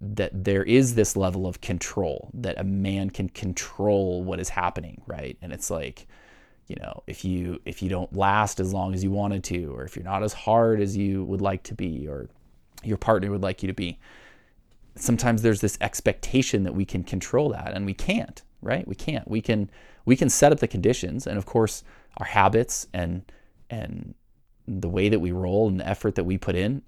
that 0.00 0.44
there 0.44 0.62
is 0.64 0.94
this 0.94 1.16
level 1.16 1.46
of 1.46 1.60
control 1.60 2.30
that 2.34 2.58
a 2.58 2.64
man 2.64 3.08
can 3.08 3.28
control 3.28 4.22
what 4.22 4.38
is 4.40 4.50
happening 4.50 5.00
right 5.06 5.38
and 5.40 5.52
it's 5.52 5.70
like 5.70 6.06
you 6.66 6.76
know 6.76 7.02
if 7.06 7.24
you 7.24 7.60
if 7.64 7.82
you 7.82 7.88
don't 7.88 8.14
last 8.16 8.60
as 8.60 8.72
long 8.72 8.94
as 8.94 9.04
you 9.04 9.10
wanted 9.10 9.44
to 9.44 9.66
or 9.74 9.84
if 9.84 9.96
you're 9.96 10.04
not 10.04 10.22
as 10.22 10.32
hard 10.32 10.80
as 10.80 10.96
you 10.96 11.24
would 11.24 11.40
like 11.40 11.62
to 11.62 11.74
be 11.74 12.08
or 12.08 12.28
your 12.82 12.96
partner 12.96 13.30
would 13.30 13.42
like 13.42 13.62
you 13.62 13.66
to 13.66 13.74
be 13.74 13.98
sometimes 14.96 15.42
there's 15.42 15.60
this 15.60 15.76
expectation 15.80 16.62
that 16.64 16.74
we 16.74 16.84
can 16.84 17.02
control 17.02 17.50
that 17.50 17.72
and 17.74 17.84
we 17.84 17.94
can't 17.94 18.42
right? 18.64 18.88
We 18.88 18.94
can't. 18.94 19.28
We 19.30 19.40
can 19.40 19.70
we 20.04 20.16
can 20.16 20.28
set 20.28 20.50
up 20.50 20.58
the 20.58 20.66
conditions 20.66 21.26
and 21.26 21.38
of 21.38 21.46
course 21.46 21.84
our 22.16 22.26
habits 22.26 22.88
and 22.92 23.22
and 23.70 24.14
the 24.66 24.88
way 24.88 25.08
that 25.08 25.20
we 25.20 25.30
roll 25.30 25.68
and 25.68 25.78
the 25.78 25.88
effort 25.88 26.14
that 26.16 26.24
we 26.24 26.38
put 26.38 26.56
in 26.56 26.82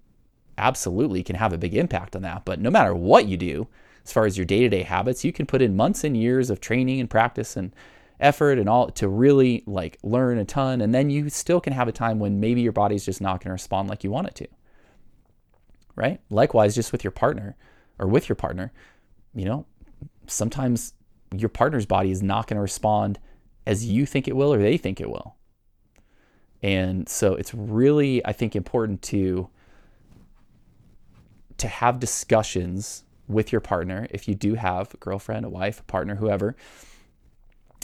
absolutely 0.59 1.23
can 1.23 1.37
have 1.37 1.52
a 1.52 1.59
big 1.59 1.75
impact 1.75 2.16
on 2.16 2.23
that. 2.23 2.45
But 2.45 2.61
no 2.61 2.71
matter 2.71 2.95
what 2.95 3.28
you 3.28 3.37
do 3.37 3.68
as 4.04 4.12
far 4.12 4.25
as 4.25 4.38
your 4.38 4.47
day-to-day 4.47 4.83
habits 4.83 5.25
you 5.25 5.33
can 5.33 5.47
put 5.47 5.61
in 5.62 5.76
months 5.76 6.02
and 6.02 6.16
years 6.16 6.49
of 6.49 6.61
training 6.61 7.00
and 7.00 7.11
practice 7.11 7.56
and 7.56 7.75
effort 8.20 8.58
and 8.58 8.68
all 8.68 8.90
to 8.90 9.08
really 9.08 9.62
like 9.66 9.99
learn 10.02 10.38
a 10.38 10.44
ton 10.44 10.80
and 10.80 10.94
then 10.94 11.11
you 11.11 11.28
still 11.28 11.61
can 11.61 11.73
have 11.73 11.88
a 11.88 11.92
time 11.92 12.18
when 12.18 12.40
maybe 12.40 12.61
your 12.61 12.73
body's 12.73 13.04
just 13.04 13.20
not 13.20 13.40
going 13.40 13.49
to 13.49 13.52
respond 13.52 13.88
like 13.88 14.02
you 14.04 14.11
want 14.11 14.26
it 14.26 14.35
to. 14.35 14.49
Right? 15.94 16.20
Likewise 16.30 16.75
just 16.75 16.92
with 16.92 17.04
your 17.04 17.11
partner 17.11 17.56
or 17.99 18.06
with 18.06 18.28
your 18.28 18.37
partner 18.37 18.73
you 19.35 19.44
know 19.44 19.66
sometimes 20.26 20.94
your 21.35 21.49
partner's 21.49 21.87
body 21.87 22.11
is 22.11 22.23
not 22.23 22.46
going 22.46 22.56
to 22.56 22.62
respond 22.62 23.18
as 23.66 23.85
you 23.85 24.06
think 24.06 24.26
it 24.26 24.37
will 24.37 24.52
or 24.52 24.58
they 24.58 24.76
think 24.76 25.00
it 25.00 25.11
will. 25.11 25.37
And 26.62 27.08
so 27.08 27.35
it's 27.35 27.52
really 27.54 28.25
i 28.25 28.32
think 28.32 28.56
important 28.56 29.02
to 29.02 29.49
to 31.58 31.68
have 31.68 32.00
discussions 32.00 33.04
with 33.28 33.52
your 33.52 33.61
partner 33.61 34.06
if 34.11 34.28
you 34.28 34.35
do 34.35 34.54
have 34.54 34.94
a 34.94 34.96
girlfriend 34.99 35.44
a 35.44 35.49
wife 35.49 35.80
a 35.80 35.82
partner 35.85 36.16
whoever 36.16 36.56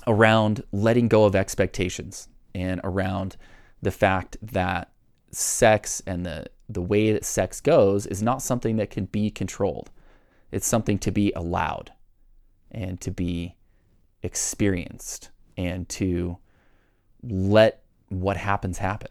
around 0.07 0.63
letting 0.73 1.09
go 1.09 1.25
of 1.25 1.37
expectations 1.37 2.29
and 2.55 2.81
around 2.85 3.37
the 3.81 3.91
fact 3.91 4.37
that 4.43 4.91
sex 5.31 6.03
and 6.07 6.27
the, 6.27 6.47
the 6.69 6.83
way 6.83 7.13
that 7.13 7.25
sex 7.25 7.61
goes 7.61 8.07
is 8.07 8.23
not 8.23 8.43
something 8.43 8.77
that 8.77 8.91
can 8.91 9.07
be 9.07 9.31
controlled. 9.31 9.91
It's 10.51 10.67
something 10.67 10.99
to 11.01 11.11
be 11.11 11.33
allowed 11.35 11.93
and 12.71 13.01
to 13.01 13.11
be 13.11 13.57
experienced 14.23 15.31
and 15.57 15.89
to 15.89 16.39
let 17.23 17.83
what 18.09 18.37
happens 18.37 18.79
happen. 18.79 19.11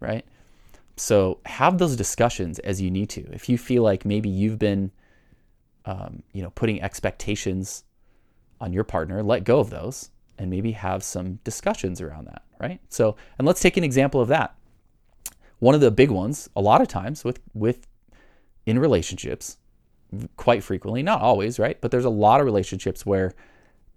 Right? 0.00 0.24
So 0.96 1.40
have 1.46 1.78
those 1.78 1.96
discussions 1.96 2.58
as 2.60 2.80
you 2.80 2.90
need 2.90 3.10
to. 3.10 3.22
If 3.32 3.48
you 3.48 3.58
feel 3.58 3.82
like 3.82 4.04
maybe 4.04 4.28
you've 4.28 4.58
been, 4.58 4.92
um, 5.84 6.22
you 6.32 6.42
know, 6.42 6.50
putting 6.50 6.82
expectations 6.82 7.84
on 8.60 8.72
your 8.72 8.84
partner, 8.84 9.22
let 9.22 9.44
go 9.44 9.60
of 9.60 9.70
those 9.70 10.10
and 10.38 10.50
maybe 10.50 10.72
have 10.72 11.02
some 11.02 11.38
discussions 11.44 12.00
around 12.00 12.26
that, 12.26 12.42
right? 12.58 12.80
So, 12.88 13.16
and 13.38 13.46
let's 13.46 13.60
take 13.60 13.76
an 13.76 13.84
example 13.84 14.20
of 14.20 14.28
that. 14.28 14.54
One 15.58 15.74
of 15.74 15.80
the 15.80 15.90
big 15.90 16.10
ones, 16.10 16.48
a 16.56 16.60
lot 16.60 16.80
of 16.80 16.88
times 16.88 17.24
with 17.24 17.40
with 17.52 17.86
in 18.66 18.78
relationships, 18.78 19.58
quite 20.36 20.62
frequently, 20.62 21.02
not 21.02 21.20
always, 21.20 21.58
right? 21.58 21.80
But 21.80 21.90
there's 21.90 22.04
a 22.04 22.10
lot 22.10 22.40
of 22.40 22.46
relationships 22.46 23.04
where 23.04 23.34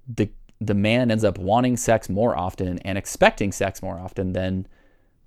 the 0.08 0.30
the 0.60 0.74
man 0.74 1.12
ends 1.12 1.24
up 1.24 1.38
wanting 1.38 1.78
sex 1.78 2.10
more 2.10 2.38
often 2.38 2.80
and 2.80 2.98
expecting 2.98 3.52
sex 3.52 3.82
more 3.82 3.98
often 3.98 4.34
than 4.34 4.68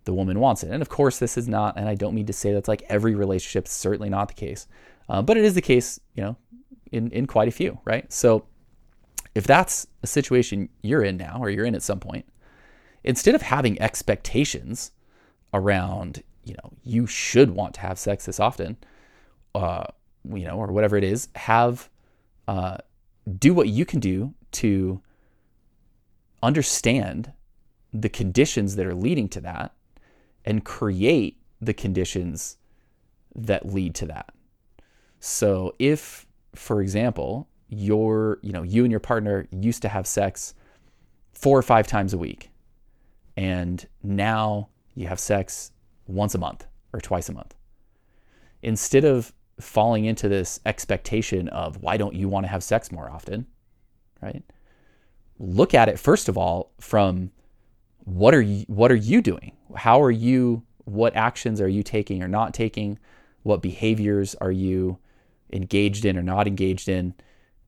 the 0.05 0.13
woman 0.13 0.41
wants 0.41 0.63
it. 0.63 0.71
And 0.71 0.81
of 0.81 0.89
course, 0.89 1.19
this 1.19 1.37
is 1.37 1.49
not, 1.49 1.77
and 1.77 1.89
I 1.89 1.95
don't 1.95 2.15
mean 2.15 2.27
to 2.27 2.33
say 2.33 2.53
that's 2.53 2.69
like 2.69 2.83
every 2.89 3.15
relationship, 3.15 3.69
certainly 3.69 4.09
not 4.09 4.29
the 4.29 4.35
case, 4.35 4.67
uh, 5.09 5.21
but 5.21 5.37
it 5.37 5.45
is 5.45 5.55
the 5.55 5.61
case, 5.61 6.01
you 6.15 6.23
know, 6.23 6.37
in, 6.93 7.11
in 7.11 7.27
quite 7.27 7.49
a 7.49 7.51
few, 7.51 7.79
right? 7.85 8.11
So 8.11 8.47
if 9.37 9.47
that's 9.47 9.87
a 10.03 10.07
situation 10.07 10.71
you're 10.81 11.05
in 11.05 11.19
now 11.19 11.39
or 11.39 11.51
you're 11.51 11.67
in 11.67 11.75
at 11.75 11.83
some 11.83 12.01
point, 12.01 12.27
instead 13.05 13.35
of 13.35 13.43
having 13.43 13.81
expectations 13.83 14.93
around, 15.53 16.23
you 16.45 16.55
know, 16.55 16.73
you 16.83 17.07
should 17.07 17.51
want 17.51 17.75
to 17.75 17.81
have 17.81 17.99
sex 17.99 18.25
this 18.25 18.41
often, 18.41 18.79
uh, 19.55 19.85
you 20.33 20.47
know, 20.47 20.57
or 20.57 20.69
whatever 20.69 20.97
it 20.97 21.05
is, 21.05 21.29
have 21.35 21.91
uh, 22.49 22.79
do 23.39 23.53
what 23.53 23.69
you 23.69 23.85
can 23.85 24.01
do 24.01 24.33
to 24.53 25.03
understand 26.43 27.31
the 27.93 28.09
conditions 28.09 28.77
that 28.77 28.87
are 28.87 28.95
leading 28.95 29.29
to 29.29 29.41
that 29.43 29.75
and 30.47 30.65
create 30.65 31.39
the 31.61 31.75
conditions 31.75 32.57
that 33.35 33.67
lead 33.67 33.95
to 33.97 34.07
that. 34.07 34.33
So 35.21 35.75
if, 35.79 36.25
for 36.55 36.81
example, 36.81 37.49
your, 37.69 38.39
you 38.43 38.53
know, 38.53 38.63
you 38.63 38.85
and 38.85 38.91
your 38.91 39.01
partner 39.01 39.47
used 39.51 39.83
to 39.83 39.89
have 39.89 40.07
sex 40.07 40.55
four 41.33 41.59
or 41.59 41.63
five 41.63 41.87
times 41.87 42.13
a 42.13 42.19
week. 42.19 42.51
And 43.37 43.87
now 44.03 44.69
you 44.95 45.07
have 45.09 45.21
sex 45.21 45.73
once 46.07 46.35
a 46.35 46.39
month 46.39 46.67
or 46.93 47.01
twice 47.01 47.29
a 47.29 47.33
month. 47.33 47.55
Instead 48.63 49.05
of 49.05 49.33
falling 49.61 50.05
into 50.05 50.29
this 50.29 50.61
expectation 50.67 51.49
of 51.49 51.83
why 51.83 51.97
don't 51.97 52.15
you 52.15 52.29
want 52.29 52.45
to 52.45 52.49
have 52.49 52.63
sex 52.63 52.93
more 52.93 53.11
often, 53.11 53.47
right? 54.23 54.43
Look 55.39 55.75
at 55.75 55.89
it, 55.89 55.99
first 55.99 56.29
of 56.29 56.39
all, 56.39 56.73
from 56.81 57.31
what 58.05 58.35
are 58.35 58.43
you 58.43 58.65
what 58.69 58.91
are 58.93 58.97
you 58.97 59.21
doing? 59.21 59.53
How 59.75 60.01
are 60.01 60.11
you 60.11 60.63
what 60.85 61.17
actions 61.17 61.61
are 61.61 61.69
you 61.69 61.83
taking 61.83 62.23
or 62.23 62.29
not 62.29 62.55
taking? 62.55 62.99
What 63.43 63.61
behaviors 63.61 64.35
are 64.37 64.53
you 64.53 64.99
engaged 65.53 66.05
in 66.05 66.17
or 66.17 66.23
not 66.23 66.47
engaged 66.47 66.89
in 66.89 67.15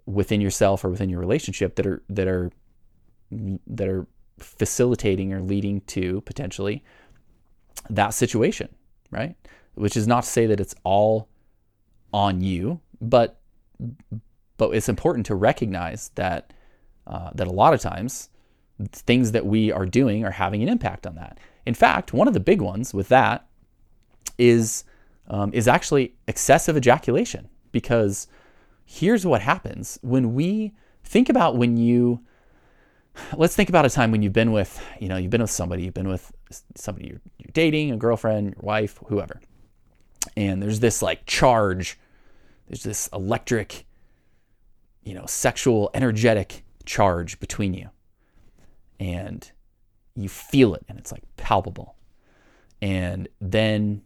within 0.09 0.41
yourself 0.41 0.85
or 0.85 0.88
within 0.88 1.11
your 1.11 1.21
relationship 1.21 1.77
that 1.77 1.87
are 1.87 2.03
that 2.09 2.27
are 2.27 2.50
that 3.31 3.88
are 3.88 4.07
facilitating 4.38 5.33
or 5.35 5.41
leading 5.43 5.83
to 5.83 6.23
potentially 6.23 6.83
that 7.91 8.15
situation, 8.15 8.69
right? 9.11 9.37
Which 9.75 9.97
is 9.97 10.07
not 10.07 10.25
to 10.25 10.29
say 10.29 10.47
that 10.47 10.61
it's 10.61 10.75
all 10.83 11.29
on 12.12 12.41
you, 12.41 12.81
but 13.00 13.38
but 14.57 14.71
it's 14.71 14.88
important 14.88 15.27
to 15.27 15.35
recognize 15.35 16.11
that 16.15 16.55
uh, 17.07 17.31
that 17.35 17.47
a 17.47 17.53
lot 17.53 17.75
of 17.75 17.81
times 17.81 18.31
things 18.93 19.33
that 19.33 19.45
we 19.45 19.71
are 19.73 19.87
doing 19.87 20.25
are 20.25 20.31
having 20.31 20.62
an 20.62 20.69
impact 20.69 21.07
on 21.07 21.17
that. 21.17 21.38
In 21.67 21.75
fact, 21.75 22.12
one 22.15 22.29
of 22.29 22.35
the 22.35 22.41
big 22.41 22.62
ones 22.62 22.95
with 22.95 23.09
that 23.09 23.47
is 24.38 24.85
um, 25.29 25.53
is 25.53 25.69
actually 25.69 26.15
excessive 26.27 26.79
ejaculation 26.79 27.49
because 27.73 28.27
here's 28.88 29.26
what 29.26 29.42
happens. 29.42 29.99
When 30.00 30.33
we 30.33 30.73
think 31.04 31.28
about 31.28 31.57
when 31.57 31.76
you 31.76 32.21
let's 33.37 33.54
think 33.54 33.68
about 33.68 33.85
a 33.85 33.90
time 33.90 34.11
when 34.11 34.23
you've 34.23 34.33
been 34.33 34.52
with 34.52 34.83
you 34.99 35.09
know 35.09 35.16
you've 35.16 35.30
been 35.30 35.42
with 35.42 35.50
somebody 35.50 35.83
you've 35.83 35.95
been 35.95 36.09
with 36.09 36.33
somebody 36.76 37.09
you're, 37.09 37.21
you're 37.38 37.50
dating 37.52 37.90
a 37.90 37.97
girlfriend 37.97 38.54
your 38.54 38.62
wife 38.62 38.99
whoever. 39.07 39.40
And 40.37 40.62
there's 40.62 40.80
this 40.80 41.02
like 41.02 41.26
charge 41.26 41.99
there's 42.66 42.83
this 42.83 43.09
electric 43.12 43.85
you 45.02 45.14
know 45.14 45.26
sexual 45.26 45.90
energetic 45.92 46.64
charge 46.87 47.38
between 47.40 47.75
you. 47.75 47.90
And 48.99 49.49
you 50.16 50.30
feel 50.30 50.75
it 50.75 50.85
and 50.88 50.99
it's 50.99 51.12
like 51.12 51.25
palpable. 51.37 51.95
And 52.80 53.28
then 53.38 54.00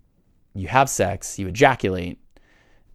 you 0.54 0.66
have 0.66 0.90
sex 0.90 1.38
you 1.38 1.46
ejaculate 1.46 2.18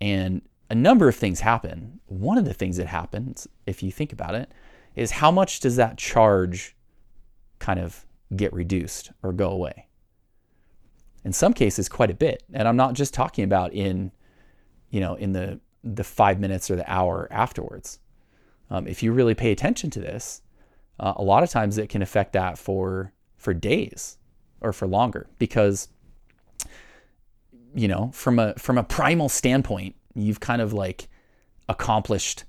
and 0.02 0.42
a 0.70 0.76
number 0.76 1.08
of 1.08 1.16
things 1.16 1.40
happen 1.40 2.00
one 2.08 2.38
of 2.38 2.46
the 2.46 2.54
things 2.54 2.78
that 2.78 2.88
happens 2.88 3.48
if 3.66 3.84
you 3.84 3.92
think 3.92 4.12
about 4.12 4.36
it 4.36 4.52
is 4.96 5.12
how 5.12 5.32
much 5.32 5.60
does 5.60 5.76
that 5.76 5.98
charge 5.98 6.76
kind 7.60 7.80
of 7.80 8.06
get 8.36 8.52
reduced 8.54 9.12
or 9.24 9.32
go 9.32 9.50
away? 9.50 9.88
In 11.24 11.34
some 11.34 11.54
cases, 11.54 11.90
quite 11.90 12.10
a 12.10 12.16
bit. 12.16 12.44
And 12.54 12.68
I'm 12.68 12.76
not 12.76 12.94
just 12.94 13.14
talking 13.14 13.44
about 13.44 13.74
in, 13.74 14.12
you 14.90 15.00
know, 15.00 15.16
in 15.16 15.34
the 15.34 15.60
the 15.84 16.04
five 16.04 16.40
minutes 16.40 16.70
or 16.70 16.76
the 16.76 16.92
hour 16.92 17.28
afterwards. 17.32 18.00
Um, 18.70 18.88
if 18.88 19.02
you 19.04 19.14
really 19.14 19.36
pay 19.36 19.52
attention 19.52 19.90
to 19.92 20.00
this, 20.00 20.42
uh, 21.00 21.14
a 21.16 21.24
lot 21.24 21.44
of 21.44 21.50
times 21.50 21.78
it 21.78 21.88
can 21.88 22.02
affect 22.02 22.34
that 22.34 22.58
for 22.58 23.14
for 23.38 23.54
days 23.54 24.18
or 24.62 24.74
for 24.74 24.88
longer 24.88 25.28
because 25.38 25.90
you 27.76 27.88
know 27.88 28.10
from 28.14 28.40
a 28.40 28.56
from 28.56 28.78
a 28.78 28.84
primal 28.84 29.30
standpoint 29.30 29.96
you've 30.18 30.40
kind 30.40 30.62
of 30.62 30.74
like 30.74 31.08
accomplished 31.70 32.44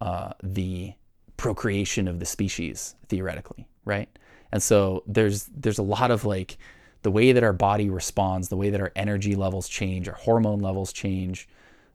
uh, 0.00 0.32
the 0.42 0.92
procreation 1.36 2.08
of 2.08 2.20
the 2.20 2.26
species 2.26 2.94
theoretically, 3.08 3.66
right? 3.84 4.08
And 4.52 4.62
so 4.62 5.02
there's 5.06 5.44
there's 5.56 5.78
a 5.78 5.82
lot 5.82 6.10
of 6.10 6.24
like 6.24 6.58
the 7.02 7.10
way 7.10 7.32
that 7.32 7.42
our 7.42 7.52
body 7.52 7.90
responds, 7.90 8.48
the 8.48 8.56
way 8.56 8.70
that 8.70 8.80
our 8.80 8.92
energy 8.94 9.34
levels 9.34 9.68
change, 9.68 10.08
our 10.08 10.14
hormone 10.14 10.60
levels 10.60 10.92
change, 10.92 11.48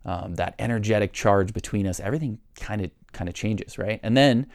um, 0.06 0.36
that 0.36 0.56
energetic 0.60 1.14
charge 1.14 1.54
between 1.54 1.88
us, 1.88 2.00
everything 2.00 2.40
kind 2.56 2.82
of 2.82 2.92
kind 3.14 3.30
of 3.30 3.36
changes, 3.36 3.78
right? 3.78 4.00
And 4.04 4.18
then 4.18 4.48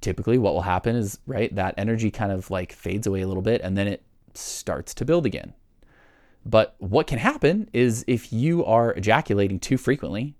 typically 0.00 0.38
what 0.38 0.54
will 0.54 0.62
happen 0.62 0.94
is 0.94 1.18
right 1.26 1.52
that 1.56 1.74
energy 1.76 2.10
kind 2.10 2.30
of 2.30 2.50
like 2.50 2.72
fades 2.72 3.06
away 3.06 3.20
a 3.20 3.26
little 3.26 3.42
bit 3.42 3.60
and 3.62 3.76
then 3.76 3.88
it 3.88 4.02
starts 4.34 4.94
to 4.94 5.04
build 5.04 5.26
again. 5.26 5.54
But 6.48 6.76
what 6.78 7.06
can 7.06 7.18
happen 7.18 7.68
is 7.74 8.06
if 8.08 8.32
you 8.32 8.64
are 8.64 8.94
ejaculating 8.94 9.60
too 9.60 9.76
frequently, 9.76 10.34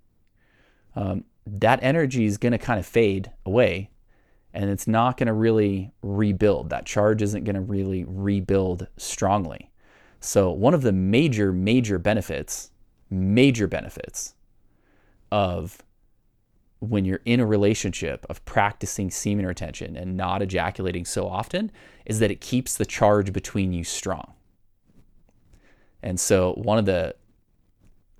um, 0.96 1.24
that 1.46 1.80
energy 1.82 2.24
is 2.24 2.38
going 2.38 2.52
to 2.52 2.58
kind 2.58 2.80
of 2.80 2.86
fade 2.86 3.30
away 3.44 3.90
and 4.54 4.70
it's 4.70 4.86
not 4.86 5.18
going 5.18 5.26
to 5.26 5.34
really 5.34 5.92
rebuild. 6.00 6.70
That 6.70 6.86
charge 6.86 7.20
isn't 7.20 7.44
going 7.44 7.56
to 7.56 7.60
really 7.60 8.04
rebuild 8.08 8.88
strongly. 8.96 9.70
So, 10.18 10.50
one 10.50 10.72
of 10.72 10.80
the 10.80 10.92
major, 10.92 11.52
major 11.52 11.98
benefits, 11.98 12.70
major 13.10 13.66
benefits 13.66 14.34
of 15.30 15.82
when 16.80 17.04
you're 17.04 17.20
in 17.26 17.38
a 17.38 17.46
relationship 17.46 18.24
of 18.30 18.42
practicing 18.46 19.10
semen 19.10 19.46
retention 19.46 19.94
and 19.94 20.16
not 20.16 20.40
ejaculating 20.40 21.04
so 21.04 21.28
often 21.28 21.70
is 22.06 22.18
that 22.18 22.30
it 22.30 22.40
keeps 22.40 22.76
the 22.76 22.86
charge 22.86 23.32
between 23.32 23.74
you 23.74 23.84
strong. 23.84 24.32
And 26.02 26.18
so, 26.18 26.52
one 26.54 26.78
of 26.78 26.86
the 26.86 27.14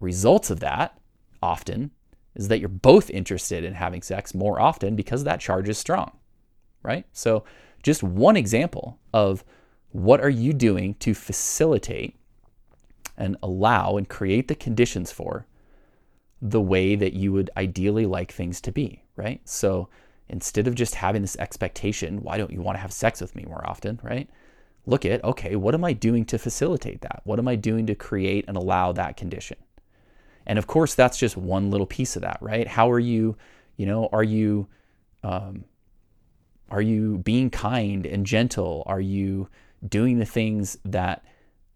results 0.00 0.50
of 0.50 0.60
that 0.60 0.98
often 1.42 1.90
is 2.34 2.48
that 2.48 2.60
you're 2.60 2.68
both 2.68 3.10
interested 3.10 3.64
in 3.64 3.74
having 3.74 4.02
sex 4.02 4.34
more 4.34 4.60
often 4.60 4.96
because 4.96 5.24
that 5.24 5.40
charge 5.40 5.68
is 5.68 5.78
strong, 5.78 6.12
right? 6.82 7.04
So, 7.12 7.44
just 7.82 8.02
one 8.02 8.36
example 8.36 8.98
of 9.12 9.44
what 9.90 10.20
are 10.20 10.30
you 10.30 10.52
doing 10.52 10.94
to 10.94 11.14
facilitate 11.14 12.14
and 13.16 13.36
allow 13.42 13.96
and 13.96 14.08
create 14.08 14.48
the 14.48 14.54
conditions 14.54 15.10
for 15.10 15.46
the 16.40 16.60
way 16.60 16.94
that 16.94 17.14
you 17.14 17.32
would 17.32 17.50
ideally 17.56 18.06
like 18.06 18.30
things 18.30 18.60
to 18.60 18.72
be, 18.72 19.02
right? 19.16 19.40
So, 19.44 19.88
instead 20.28 20.68
of 20.68 20.74
just 20.74 20.94
having 20.94 21.22
this 21.22 21.36
expectation, 21.36 22.22
why 22.22 22.36
don't 22.38 22.52
you 22.52 22.60
want 22.60 22.76
to 22.76 22.82
have 22.82 22.92
sex 22.92 23.20
with 23.20 23.34
me 23.34 23.44
more 23.44 23.66
often, 23.68 23.98
right? 24.02 24.28
Look 24.86 25.04
at, 25.04 25.22
okay, 25.22 25.56
what 25.56 25.74
am 25.74 25.84
I 25.84 25.92
doing 25.92 26.24
to 26.26 26.38
facilitate 26.38 27.02
that? 27.02 27.20
What 27.24 27.38
am 27.38 27.48
I 27.48 27.56
doing 27.56 27.86
to 27.86 27.94
create 27.94 28.44
and 28.48 28.56
allow 28.56 28.92
that 28.92 29.16
condition? 29.16 29.58
And 30.46 30.58
of 30.58 30.66
course, 30.66 30.94
that's 30.94 31.18
just 31.18 31.36
one 31.36 31.70
little 31.70 31.86
piece 31.86 32.16
of 32.16 32.22
that, 32.22 32.38
right? 32.40 32.66
How 32.66 32.90
are 32.90 32.98
you, 32.98 33.36
you 33.76 33.84
know, 33.84 34.08
are 34.12 34.24
you, 34.24 34.66
um, 35.22 35.64
are 36.70 36.80
you 36.80 37.18
being 37.18 37.50
kind 37.50 38.06
and 38.06 38.24
gentle? 38.24 38.82
Are 38.86 39.00
you 39.00 39.48
doing 39.86 40.18
the 40.18 40.24
things 40.24 40.78
that 40.84 41.24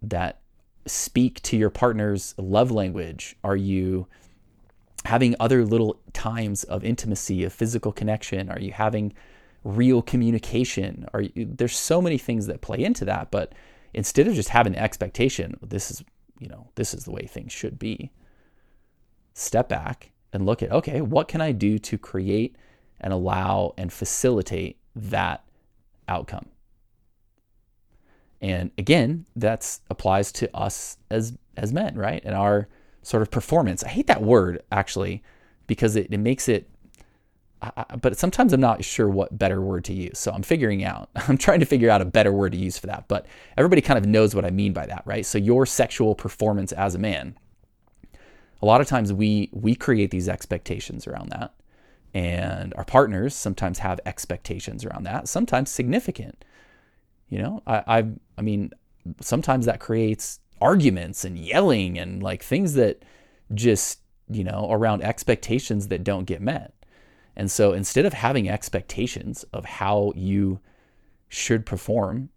that 0.03 0.41
speak 0.87 1.41
to 1.43 1.57
your 1.57 1.71
partner's 1.71 2.35
love 2.39 2.71
language? 2.71 3.37
Are 3.45 3.57
you 3.57 4.07
having 5.05 5.35
other 5.39 5.65
little 5.65 6.01
times 6.13 6.65
of 6.65 6.85
intimacy, 6.85 7.45
of 7.45 7.53
physical 7.53 7.93
connection? 7.93 8.49
Are 8.51 8.59
you 8.59 8.73
having 8.73 9.13
real 9.65 10.03
communication? 10.03 11.07
Are 11.13 11.23
you, 11.23 11.33
there's 11.37 11.77
so 11.77 12.03
many 12.03 12.19
things 12.19 12.47
that 12.47 12.61
play 12.61 12.79
into 12.83 13.05
that, 13.07 13.31
but 13.31 13.55
instead 13.95 14.29
of 14.29 14.35
just 14.35 14.51
having 14.51 14.73
the 14.73 14.83
expectation, 14.83 15.59
this 15.63 15.91
is, 15.91 16.05
you 16.39 16.49
know, 16.49 16.69
this 16.75 16.95
is 16.95 17.05
the 17.05 17.13
way 17.13 17.27
things 17.27 17.53
should 17.53 17.79
be 17.79 18.11
step 19.35 19.69
back 19.69 20.11
and 20.33 20.47
look 20.47 20.63
at 20.63 20.71
okay, 20.73 21.01
what 21.01 21.29
can 21.29 21.41
I 21.41 21.53
do 21.53 21.79
to 21.79 21.99
create 21.99 22.57
and 23.01 23.13
allow 23.13 23.75
and 23.77 23.93
facilitate 23.93 24.79
that 24.95 25.45
outcome? 26.09 26.47
And 28.41 28.71
again, 28.77 29.27
that 29.37 29.79
applies 29.89 30.33
to 30.33 30.55
us 30.57 30.97
as 31.11 31.39
as 31.57 31.73
men, 31.73 31.97
right? 31.97 32.23
And 32.25 32.35
our 32.35 32.69
sort 33.03 33.23
of 33.23 33.31
performance. 33.31 33.85
I 33.85 33.89
hate 33.89 34.07
that 34.07 34.23
word 34.23 34.63
actually 34.71 35.23
because 35.67 35.97
it, 35.97 36.09
it 36.11 36.19
makes 36.19 36.49
it 36.49 36.69
I, 37.63 37.97
but 37.97 38.19
sometimes 38.19 38.53
I'm 38.53 38.61
not 38.61 38.85
sure 38.85 39.09
what 39.09 39.39
better 39.39 39.61
word 39.61 39.85
to 39.85 39.93
use. 39.93 40.19
So 40.19 40.33
I'm 40.33 40.43
figuring 40.43 40.85
out, 40.85 41.09
I'm 41.17 41.39
trying 41.39 41.61
to 41.61 41.67
figure 41.67 41.91
out 41.91 42.01
a 42.01 42.05
better 42.05 42.33
word 42.33 42.53
to 42.53 42.59
use 42.59 42.77
for 42.77 42.89
that. 42.89 43.07
But 43.09 43.27
everybody 43.57 43.81
kind 43.81 43.99
of 43.99 44.05
knows 44.05 44.35
what 44.35 44.45
I 44.45 44.51
mean 44.51 44.73
by 44.73 44.87
that, 44.87 45.03
right? 45.07 45.25
So 45.25 45.39
your 45.39 45.65
sexual 45.65 46.15
performance 46.15 46.73
as 46.73 46.95
a 46.95 46.99
man 46.99 47.37
a 48.63 48.67
lot 48.67 48.81
of 48.81 48.87
times 48.87 49.13
we 49.13 49.51
we 49.53 49.75
create 49.75 50.11
these 50.11 50.29
expectations 50.29 51.07
around 51.07 51.31
that 51.31 51.53
and 52.15 52.73
our 52.77 52.85
partners 52.85 53.35
sometimes 53.35 53.81
have 53.81 54.01
expectations 54.07 54.85
around 54.85 55.03
that 55.03 55.29
sometimes 55.29 55.71
significant 55.71 56.45
you 57.29 57.39
know 57.39 57.63
i 57.67 57.99
i, 57.99 58.05
I 58.39 58.43
mean 58.43 58.71
sometimes 59.21 59.67
that 59.67 59.81
creates 59.81 60.39
arguments 60.61 61.25
and 61.25 61.37
yelling 61.37 61.99
and 61.99 62.23
like 62.23 62.43
things 62.43 62.75
that 62.75 63.03
just 63.53 63.99
you 64.31 64.45
know 64.45 64.69
around 64.71 65.03
expectations 65.03 65.89
that 65.89 66.05
don't 66.05 66.25
get 66.25 66.41
met 66.41 66.73
and 67.37 67.51
so 67.51 67.73
instead 67.73 68.05
of 68.05 68.13
having 68.13 68.49
expectations 68.49 69.45
of 69.53 69.65
how 69.65 70.13
you 70.15 70.61
should 71.29 71.65
perform 71.65 72.29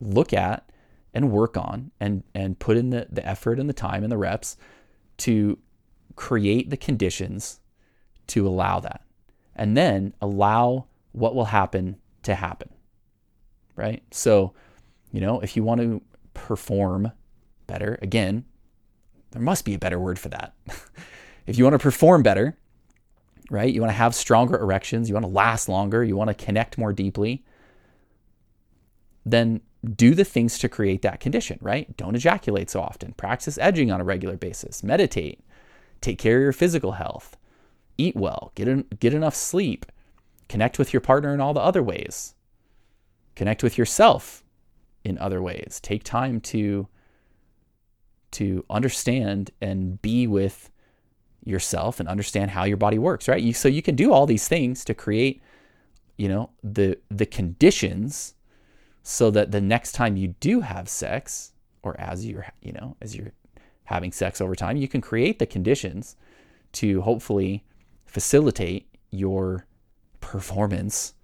look 0.00 0.32
at 0.32 0.68
and 1.14 1.30
work 1.30 1.56
on 1.56 1.90
and 2.00 2.22
and 2.34 2.58
put 2.58 2.76
in 2.76 2.90
the, 2.90 3.06
the 3.10 3.26
effort 3.26 3.58
and 3.58 3.68
the 3.68 3.74
time 3.74 4.02
and 4.02 4.12
the 4.12 4.18
reps 4.18 4.56
to 5.18 5.58
create 6.16 6.70
the 6.70 6.76
conditions 6.76 7.60
to 8.28 8.46
allow 8.46 8.80
that. 8.80 9.02
And 9.54 9.76
then 9.76 10.14
allow 10.20 10.86
what 11.12 11.34
will 11.34 11.46
happen 11.46 11.98
to 12.22 12.34
happen. 12.34 12.70
Right? 13.76 14.02
So, 14.10 14.54
you 15.12 15.20
know, 15.20 15.40
if 15.40 15.56
you 15.56 15.62
want 15.62 15.80
to 15.80 16.02
perform 16.34 17.12
better, 17.66 17.98
again, 18.02 18.44
there 19.30 19.42
must 19.42 19.64
be 19.64 19.74
a 19.74 19.78
better 19.78 19.98
word 19.98 20.18
for 20.18 20.28
that. 20.30 20.54
if 21.46 21.58
you 21.58 21.64
want 21.64 21.74
to 21.74 21.78
perform 21.78 22.22
better, 22.22 22.56
right? 23.52 23.72
You 23.72 23.82
want 23.82 23.90
to 23.90 23.96
have 23.96 24.14
stronger 24.14 24.58
erections, 24.58 25.08
you 25.08 25.14
want 25.14 25.26
to 25.26 25.30
last 25.30 25.68
longer, 25.68 26.02
you 26.02 26.16
want 26.16 26.28
to 26.28 26.44
connect 26.44 26.78
more 26.78 26.92
deeply. 26.92 27.44
then 29.24 29.60
do 29.96 30.14
the 30.14 30.24
things 30.24 30.58
to 30.58 30.68
create 30.68 31.02
that 31.02 31.20
condition, 31.20 31.58
right? 31.60 31.96
Don't 31.96 32.14
ejaculate 32.14 32.70
so 32.70 32.80
often. 32.80 33.12
Practice 33.14 33.58
edging 33.58 33.90
on 33.90 34.00
a 34.00 34.04
regular 34.04 34.36
basis. 34.36 34.82
Meditate. 34.82 35.40
Take 36.00 36.18
care 36.18 36.36
of 36.36 36.42
your 36.42 36.52
physical 36.52 36.92
health. 36.92 37.36
Eat 37.98 38.14
well. 38.16 38.52
Get, 38.54 38.68
in, 38.68 38.84
get 39.00 39.12
enough 39.12 39.34
sleep. 39.34 39.86
Connect 40.48 40.78
with 40.78 40.92
your 40.92 41.00
partner 41.00 41.34
in 41.34 41.40
all 41.40 41.52
the 41.52 41.60
other 41.60 41.82
ways. 41.82 42.34
Connect 43.34 43.62
with 43.62 43.76
yourself 43.76 44.44
in 45.04 45.18
other 45.18 45.42
ways. 45.42 45.80
Take 45.82 46.04
time 46.04 46.40
to 46.40 46.88
to 48.32 48.64
understand 48.70 49.50
and 49.60 50.00
be 50.00 50.26
with 50.26 50.70
yourself 51.44 52.00
and 52.00 52.08
understand 52.08 52.50
how 52.50 52.64
your 52.64 52.76
body 52.76 52.98
works, 52.98 53.28
right? 53.28 53.42
You, 53.42 53.52
so 53.52 53.68
you 53.68 53.82
can 53.82 53.96
do 53.96 54.12
all 54.12 54.26
these 54.26 54.48
things 54.48 54.84
to 54.84 54.94
create, 54.94 55.42
you 56.16 56.28
know, 56.28 56.50
the 56.62 56.98
the 57.10 57.26
conditions 57.26 58.34
so 59.02 59.30
that 59.30 59.50
the 59.50 59.60
next 59.60 59.92
time 59.92 60.16
you 60.16 60.28
do 60.40 60.60
have 60.60 60.88
sex 60.88 61.52
or 61.82 61.98
as 62.00 62.24
you're, 62.24 62.46
you 62.62 62.72
know, 62.72 62.96
as 63.00 63.16
you're 63.16 63.32
having 63.84 64.12
sex 64.12 64.40
over 64.40 64.54
time, 64.54 64.76
you 64.76 64.88
can 64.88 65.00
create 65.00 65.38
the 65.38 65.46
conditions 65.46 66.16
to 66.72 67.02
hopefully 67.02 67.64
facilitate 68.06 68.88
your 69.10 69.66
performance 70.20 71.14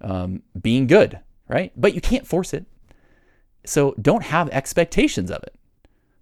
um, 0.00 0.42
being 0.60 0.86
good, 0.86 1.20
right? 1.48 1.72
But 1.76 1.94
you 1.94 2.00
can't 2.00 2.26
force 2.26 2.54
it. 2.54 2.64
So 3.64 3.94
don't 4.00 4.24
have 4.24 4.48
expectations 4.48 5.30
of 5.30 5.42
it 5.42 5.54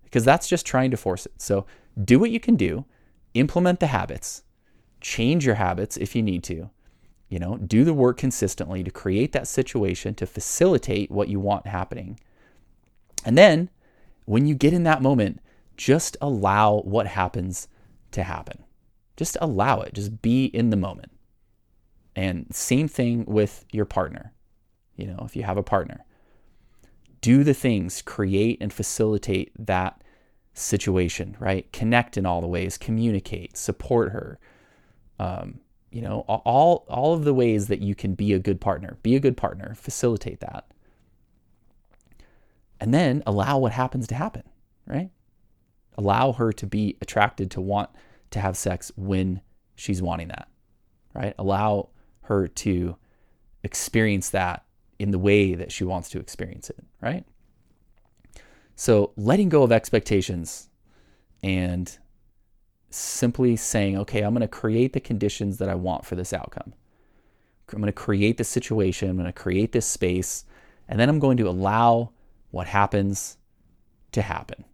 because 0.04 0.24
that's 0.24 0.48
just 0.48 0.66
trying 0.66 0.90
to 0.90 0.96
force 0.96 1.26
it. 1.26 1.40
So 1.40 1.66
do 2.02 2.18
what 2.18 2.30
you 2.30 2.40
can 2.40 2.56
do, 2.56 2.84
implement 3.38 3.80
the 3.80 3.88
habits, 3.88 4.42
change 5.00 5.44
your 5.44 5.56
habits 5.56 5.96
if 5.96 6.14
you 6.14 6.22
need 6.22 6.42
to, 6.44 6.70
you 7.28 7.38
know, 7.38 7.56
do 7.56 7.84
the 7.84 7.94
work 7.94 8.16
consistently 8.16 8.84
to 8.84 8.90
create 8.90 9.32
that 9.32 9.48
situation 9.48 10.14
to 10.14 10.26
facilitate 10.26 11.10
what 11.10 11.28
you 11.28 11.40
want 11.40 11.66
happening. 11.66 12.18
And 13.24 13.36
then 13.36 13.70
when 14.24 14.46
you 14.46 14.54
get 14.54 14.72
in 14.72 14.84
that 14.84 15.02
moment, 15.02 15.40
just 15.76 16.16
allow 16.20 16.78
what 16.80 17.06
happens 17.06 17.68
to 18.12 18.22
happen. 18.22 18.64
Just 19.16 19.36
allow 19.40 19.80
it. 19.80 19.94
Just 19.94 20.22
be 20.22 20.46
in 20.46 20.70
the 20.70 20.76
moment. 20.76 21.10
And 22.14 22.46
same 22.54 22.88
thing 22.88 23.24
with 23.26 23.64
your 23.72 23.84
partner. 23.84 24.32
You 24.96 25.08
know, 25.08 25.22
if 25.24 25.36
you 25.36 25.42
have 25.42 25.58
a 25.58 25.62
partner, 25.62 26.04
do 27.20 27.44
the 27.44 27.54
things, 27.54 28.02
create 28.02 28.58
and 28.60 28.72
facilitate 28.72 29.52
that 29.58 30.00
situation, 30.58 31.36
right? 31.38 31.70
Connect 31.72 32.16
in 32.16 32.26
all 32.26 32.40
the 32.40 32.46
ways, 32.46 32.78
communicate, 32.78 33.56
support 33.56 34.12
her. 34.12 34.38
Um, 35.18 35.60
you 35.90 36.02
know, 36.02 36.20
all 36.20 36.84
all 36.88 37.14
of 37.14 37.24
the 37.24 37.32
ways 37.32 37.68
that 37.68 37.80
you 37.80 37.94
can 37.94 38.14
be 38.14 38.32
a 38.32 38.38
good 38.38 38.60
partner. 38.60 38.98
Be 39.02 39.16
a 39.16 39.20
good 39.20 39.36
partner, 39.36 39.74
facilitate 39.74 40.40
that. 40.40 40.66
And 42.80 42.92
then 42.92 43.22
allow 43.26 43.58
what 43.58 43.72
happens 43.72 44.06
to 44.08 44.14
happen, 44.14 44.42
right? 44.86 45.10
Allow 45.96 46.32
her 46.32 46.52
to 46.52 46.66
be 46.66 46.98
attracted 47.00 47.50
to 47.52 47.60
want 47.60 47.88
to 48.30 48.40
have 48.40 48.56
sex 48.56 48.92
when 48.96 49.40
she's 49.74 50.02
wanting 50.02 50.28
that, 50.28 50.48
right? 51.14 51.34
Allow 51.38 51.88
her 52.22 52.48
to 52.48 52.96
experience 53.62 54.30
that 54.30 54.64
in 54.98 55.10
the 55.10 55.18
way 55.18 55.54
that 55.54 55.72
she 55.72 55.84
wants 55.84 56.10
to 56.10 56.18
experience 56.18 56.68
it, 56.68 56.84
right? 57.00 57.24
So 58.76 59.12
letting 59.16 59.48
go 59.48 59.62
of 59.62 59.72
expectations 59.72 60.68
and 61.42 61.98
simply 62.90 63.56
saying, 63.56 63.98
okay, 63.98 64.22
I'm 64.22 64.32
going 64.32 64.42
to 64.42 64.48
create 64.48 64.92
the 64.92 65.00
conditions 65.00 65.58
that 65.58 65.68
I 65.68 65.74
want 65.74 66.06
for 66.06 66.14
this 66.14 66.32
outcome. 66.32 66.72
I'm 67.72 67.80
going 67.80 67.86
to 67.86 67.92
create 67.92 68.36
the 68.36 68.44
situation, 68.44 69.10
I'm 69.10 69.16
going 69.16 69.26
to 69.26 69.32
create 69.32 69.72
this 69.72 69.86
space, 69.86 70.44
and 70.88 71.00
then 71.00 71.08
I'm 71.08 71.18
going 71.18 71.36
to 71.38 71.48
allow 71.48 72.12
what 72.52 72.68
happens 72.68 73.38
to 74.12 74.22
happen. 74.22 74.64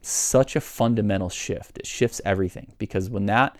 Such 0.00 0.56
a 0.56 0.62
fundamental 0.62 1.28
shift. 1.28 1.76
It 1.76 1.86
shifts 1.86 2.22
everything 2.24 2.72
because 2.78 3.10
when 3.10 3.26
that 3.26 3.58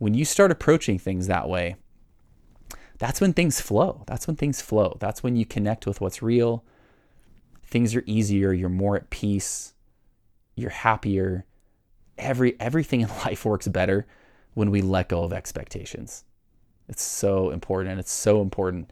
when 0.00 0.14
you 0.14 0.24
start 0.24 0.50
approaching 0.50 0.98
things 0.98 1.26
that 1.26 1.48
way, 1.48 1.76
that's 2.98 3.20
when 3.20 3.34
things 3.34 3.60
flow. 3.60 4.02
That's 4.06 4.26
when 4.26 4.34
things 4.36 4.60
flow. 4.62 4.96
That's 4.98 5.22
when 5.22 5.36
you 5.36 5.44
connect 5.44 5.86
with 5.86 6.00
what's 6.00 6.22
real. 6.22 6.64
Things 7.70 7.94
are 7.94 8.02
easier, 8.06 8.52
you're 8.52 8.68
more 8.68 8.96
at 8.96 9.10
peace, 9.10 9.74
you're 10.56 10.70
happier, 10.70 11.44
every 12.18 12.58
everything 12.60 13.00
in 13.00 13.08
life 13.24 13.44
works 13.44 13.68
better 13.68 14.06
when 14.54 14.70
we 14.70 14.82
let 14.82 15.08
go 15.08 15.22
of 15.22 15.32
expectations. 15.32 16.24
It's 16.88 17.02
so 17.02 17.50
important 17.50 17.92
and 17.92 18.00
it's 18.00 18.12
so 18.12 18.42
important 18.42 18.90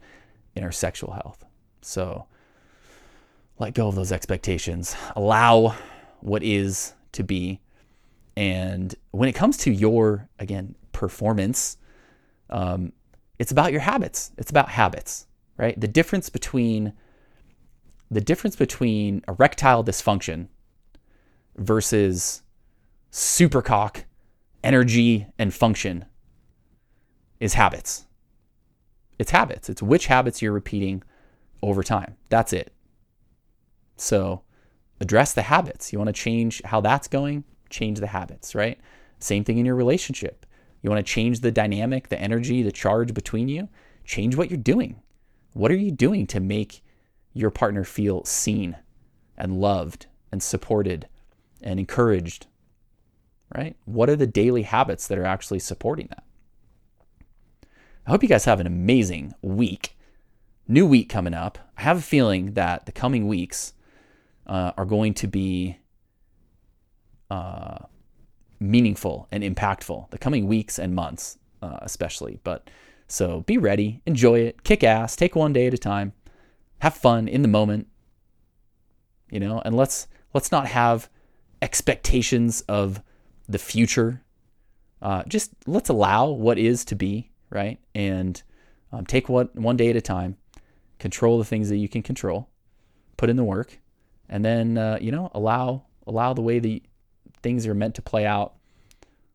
in 0.55 0.63
our 0.63 0.71
sexual 0.71 1.11
health. 1.11 1.43
So 1.81 2.25
let 3.59 3.73
go 3.73 3.87
of 3.89 3.95
those 3.95 4.11
expectations. 4.11 4.95
Allow 5.15 5.75
what 6.21 6.43
is 6.43 6.93
to 7.11 7.23
be. 7.23 7.59
And 8.37 8.95
when 9.11 9.27
it 9.27 9.33
comes 9.33 9.57
to 9.57 9.71
your, 9.71 10.29
again, 10.39 10.75
performance, 10.93 11.77
um, 12.49 12.93
it's 13.37 13.51
about 13.51 13.71
your 13.73 13.81
habits. 13.81 14.31
It's 14.37 14.49
about 14.49 14.69
habits, 14.69 15.27
right? 15.57 15.79
The 15.79 15.87
difference 15.87 16.29
between 16.29 16.93
the 18.11 18.21
difference 18.21 18.55
between 18.55 19.23
erectile 19.27 19.83
dysfunction 19.83 20.47
versus 21.57 22.41
supercock 23.11 24.03
energy 24.63 25.27
and 25.37 25.53
function 25.53 26.05
is 27.39 27.53
habits. 27.53 28.05
It's 29.17 29.31
habits. 29.31 29.69
It's 29.69 29.81
which 29.81 30.07
habits 30.07 30.41
you're 30.41 30.53
repeating 30.53 31.03
over 31.61 31.83
time. 31.83 32.15
That's 32.29 32.53
it. 32.53 32.73
So 33.97 34.43
address 35.01 35.33
the 35.33 35.41
habits. 35.43 35.91
You 35.91 35.99
want 35.99 36.07
to 36.07 36.13
change 36.13 36.61
how 36.63 36.81
that's 36.81 37.07
going? 37.07 37.43
Change 37.69 37.99
the 37.99 38.07
habits, 38.07 38.55
right? 38.55 38.79
Same 39.19 39.43
thing 39.43 39.57
in 39.57 39.65
your 39.65 39.75
relationship. 39.75 40.45
You 40.81 40.89
want 40.89 41.05
to 41.05 41.11
change 41.11 41.41
the 41.41 41.51
dynamic, 41.51 42.07
the 42.07 42.19
energy, 42.19 42.63
the 42.63 42.71
charge 42.71 43.13
between 43.13 43.49
you? 43.49 43.67
Change 44.05 44.35
what 44.35 44.49
you're 44.49 44.57
doing. 44.57 45.01
What 45.53 45.71
are 45.71 45.75
you 45.75 45.91
doing 45.91 46.25
to 46.27 46.39
make 46.39 46.81
your 47.33 47.51
partner 47.51 47.83
feel 47.83 48.23
seen 48.25 48.75
and 49.37 49.59
loved 49.59 50.07
and 50.31 50.41
supported 50.43 51.07
and 51.61 51.79
encouraged 51.79 52.47
right? 53.55 53.75
What 53.85 54.09
are 54.09 54.15
the 54.15 54.27
daily 54.27 54.63
habits 54.63 55.07
that 55.07 55.17
are 55.17 55.25
actually 55.25 55.59
supporting 55.59 56.07
that? 56.09 56.23
I 58.05 58.11
hope 58.11 58.23
you 58.23 58.29
guys 58.29 58.45
have 58.45 58.59
an 58.59 58.67
amazing 58.67 59.33
week. 59.41 59.97
New 60.67 60.85
week 60.85 61.09
coming 61.09 61.33
up. 61.33 61.57
I 61.77 61.81
have 61.81 61.97
a 61.97 62.01
feeling 62.01 62.53
that 62.53 62.85
the 62.85 62.91
coming 62.91 63.27
weeks 63.27 63.73
uh, 64.45 64.71
are 64.77 64.85
going 64.85 65.13
to 65.15 65.27
be 65.27 65.79
uh, 67.29 67.79
meaningful 68.59 69.27
and 69.31 69.43
impactful. 69.43 70.11
The 70.11 70.17
coming 70.17 70.47
weeks 70.47 70.77
and 70.77 70.93
months, 70.93 71.37
uh, 71.61 71.79
especially. 71.81 72.39
But 72.43 72.69
so 73.07 73.41
be 73.41 73.57
ready, 73.57 74.01
enjoy 74.05 74.39
it, 74.41 74.63
kick 74.63 74.83
ass, 74.83 75.15
take 75.15 75.35
one 75.35 75.53
day 75.53 75.67
at 75.67 75.73
a 75.73 75.77
time, 75.77 76.13
have 76.79 76.95
fun 76.95 77.27
in 77.27 77.41
the 77.41 77.47
moment. 77.47 77.87
You 79.29 79.39
know, 79.39 79.61
and 79.63 79.75
let's 79.75 80.07
let's 80.33 80.51
not 80.51 80.67
have 80.67 81.09
expectations 81.61 82.61
of 82.61 83.01
the 83.47 83.59
future. 83.59 84.21
Uh, 85.01 85.23
just 85.27 85.51
let's 85.65 85.89
allow 85.89 86.27
what 86.29 86.57
is 86.57 86.83
to 86.85 86.95
be, 86.95 87.31
right? 87.49 87.79
And 87.93 88.41
um, 88.91 89.05
take 89.05 89.29
what 89.29 89.55
one 89.55 89.77
day 89.77 89.89
at 89.89 89.95
a 89.95 90.01
time, 90.01 90.37
control 90.97 91.37
the 91.37 91.45
things 91.45 91.69
that 91.69 91.77
you 91.77 91.87
can 91.87 92.01
control, 92.01 92.49
put 93.17 93.29
in 93.29 93.35
the 93.35 93.43
work, 93.43 93.79
and 94.27 94.43
then 94.43 94.77
uh, 94.77 94.97
you 94.99 95.11
know 95.11 95.31
allow 95.33 95.83
allow 96.07 96.33
the 96.33 96.41
way 96.41 96.59
the 96.59 96.81
things 97.41 97.67
are 97.67 97.75
meant 97.75 97.95
to 97.95 98.01
play 98.01 98.25
out, 98.25 98.55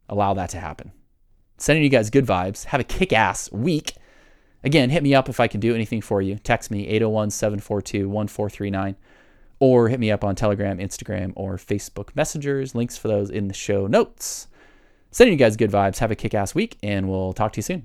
allow 0.08 0.34
that 0.34 0.50
to 0.50 0.58
happen. 0.58 0.92
Sending 1.56 1.84
you 1.84 1.88
guys 1.88 2.10
good 2.10 2.26
vibes. 2.26 2.64
Have 2.64 2.80
a 2.80 2.84
kick 2.84 3.12
ass 3.12 3.50
week. 3.52 3.94
Again, 4.64 4.90
hit 4.90 5.02
me 5.02 5.14
up 5.14 5.28
if 5.28 5.38
I 5.38 5.46
can 5.46 5.60
do 5.60 5.74
anything 5.74 6.00
for 6.00 6.22
you. 6.22 6.36
Text 6.36 6.70
me 6.70 6.88
801 6.88 7.30
742 7.30 8.08
1439 8.08 8.96
or 9.60 9.88
hit 9.88 10.00
me 10.00 10.10
up 10.10 10.24
on 10.24 10.34
Telegram, 10.34 10.78
Instagram, 10.78 11.32
or 11.36 11.56
Facebook 11.56 12.14
Messengers. 12.14 12.74
Links 12.74 12.98
for 12.98 13.08
those 13.08 13.30
in 13.30 13.48
the 13.48 13.54
show 13.54 13.86
notes. 13.86 14.48
Sending 15.10 15.32
you 15.32 15.38
guys 15.38 15.56
good 15.56 15.70
vibes. 15.70 15.98
Have 15.98 16.10
a 16.10 16.16
kick 16.16 16.34
ass 16.34 16.54
week, 16.54 16.76
and 16.82 17.08
we'll 17.08 17.32
talk 17.32 17.52
to 17.52 17.58
you 17.58 17.62
soon. 17.62 17.84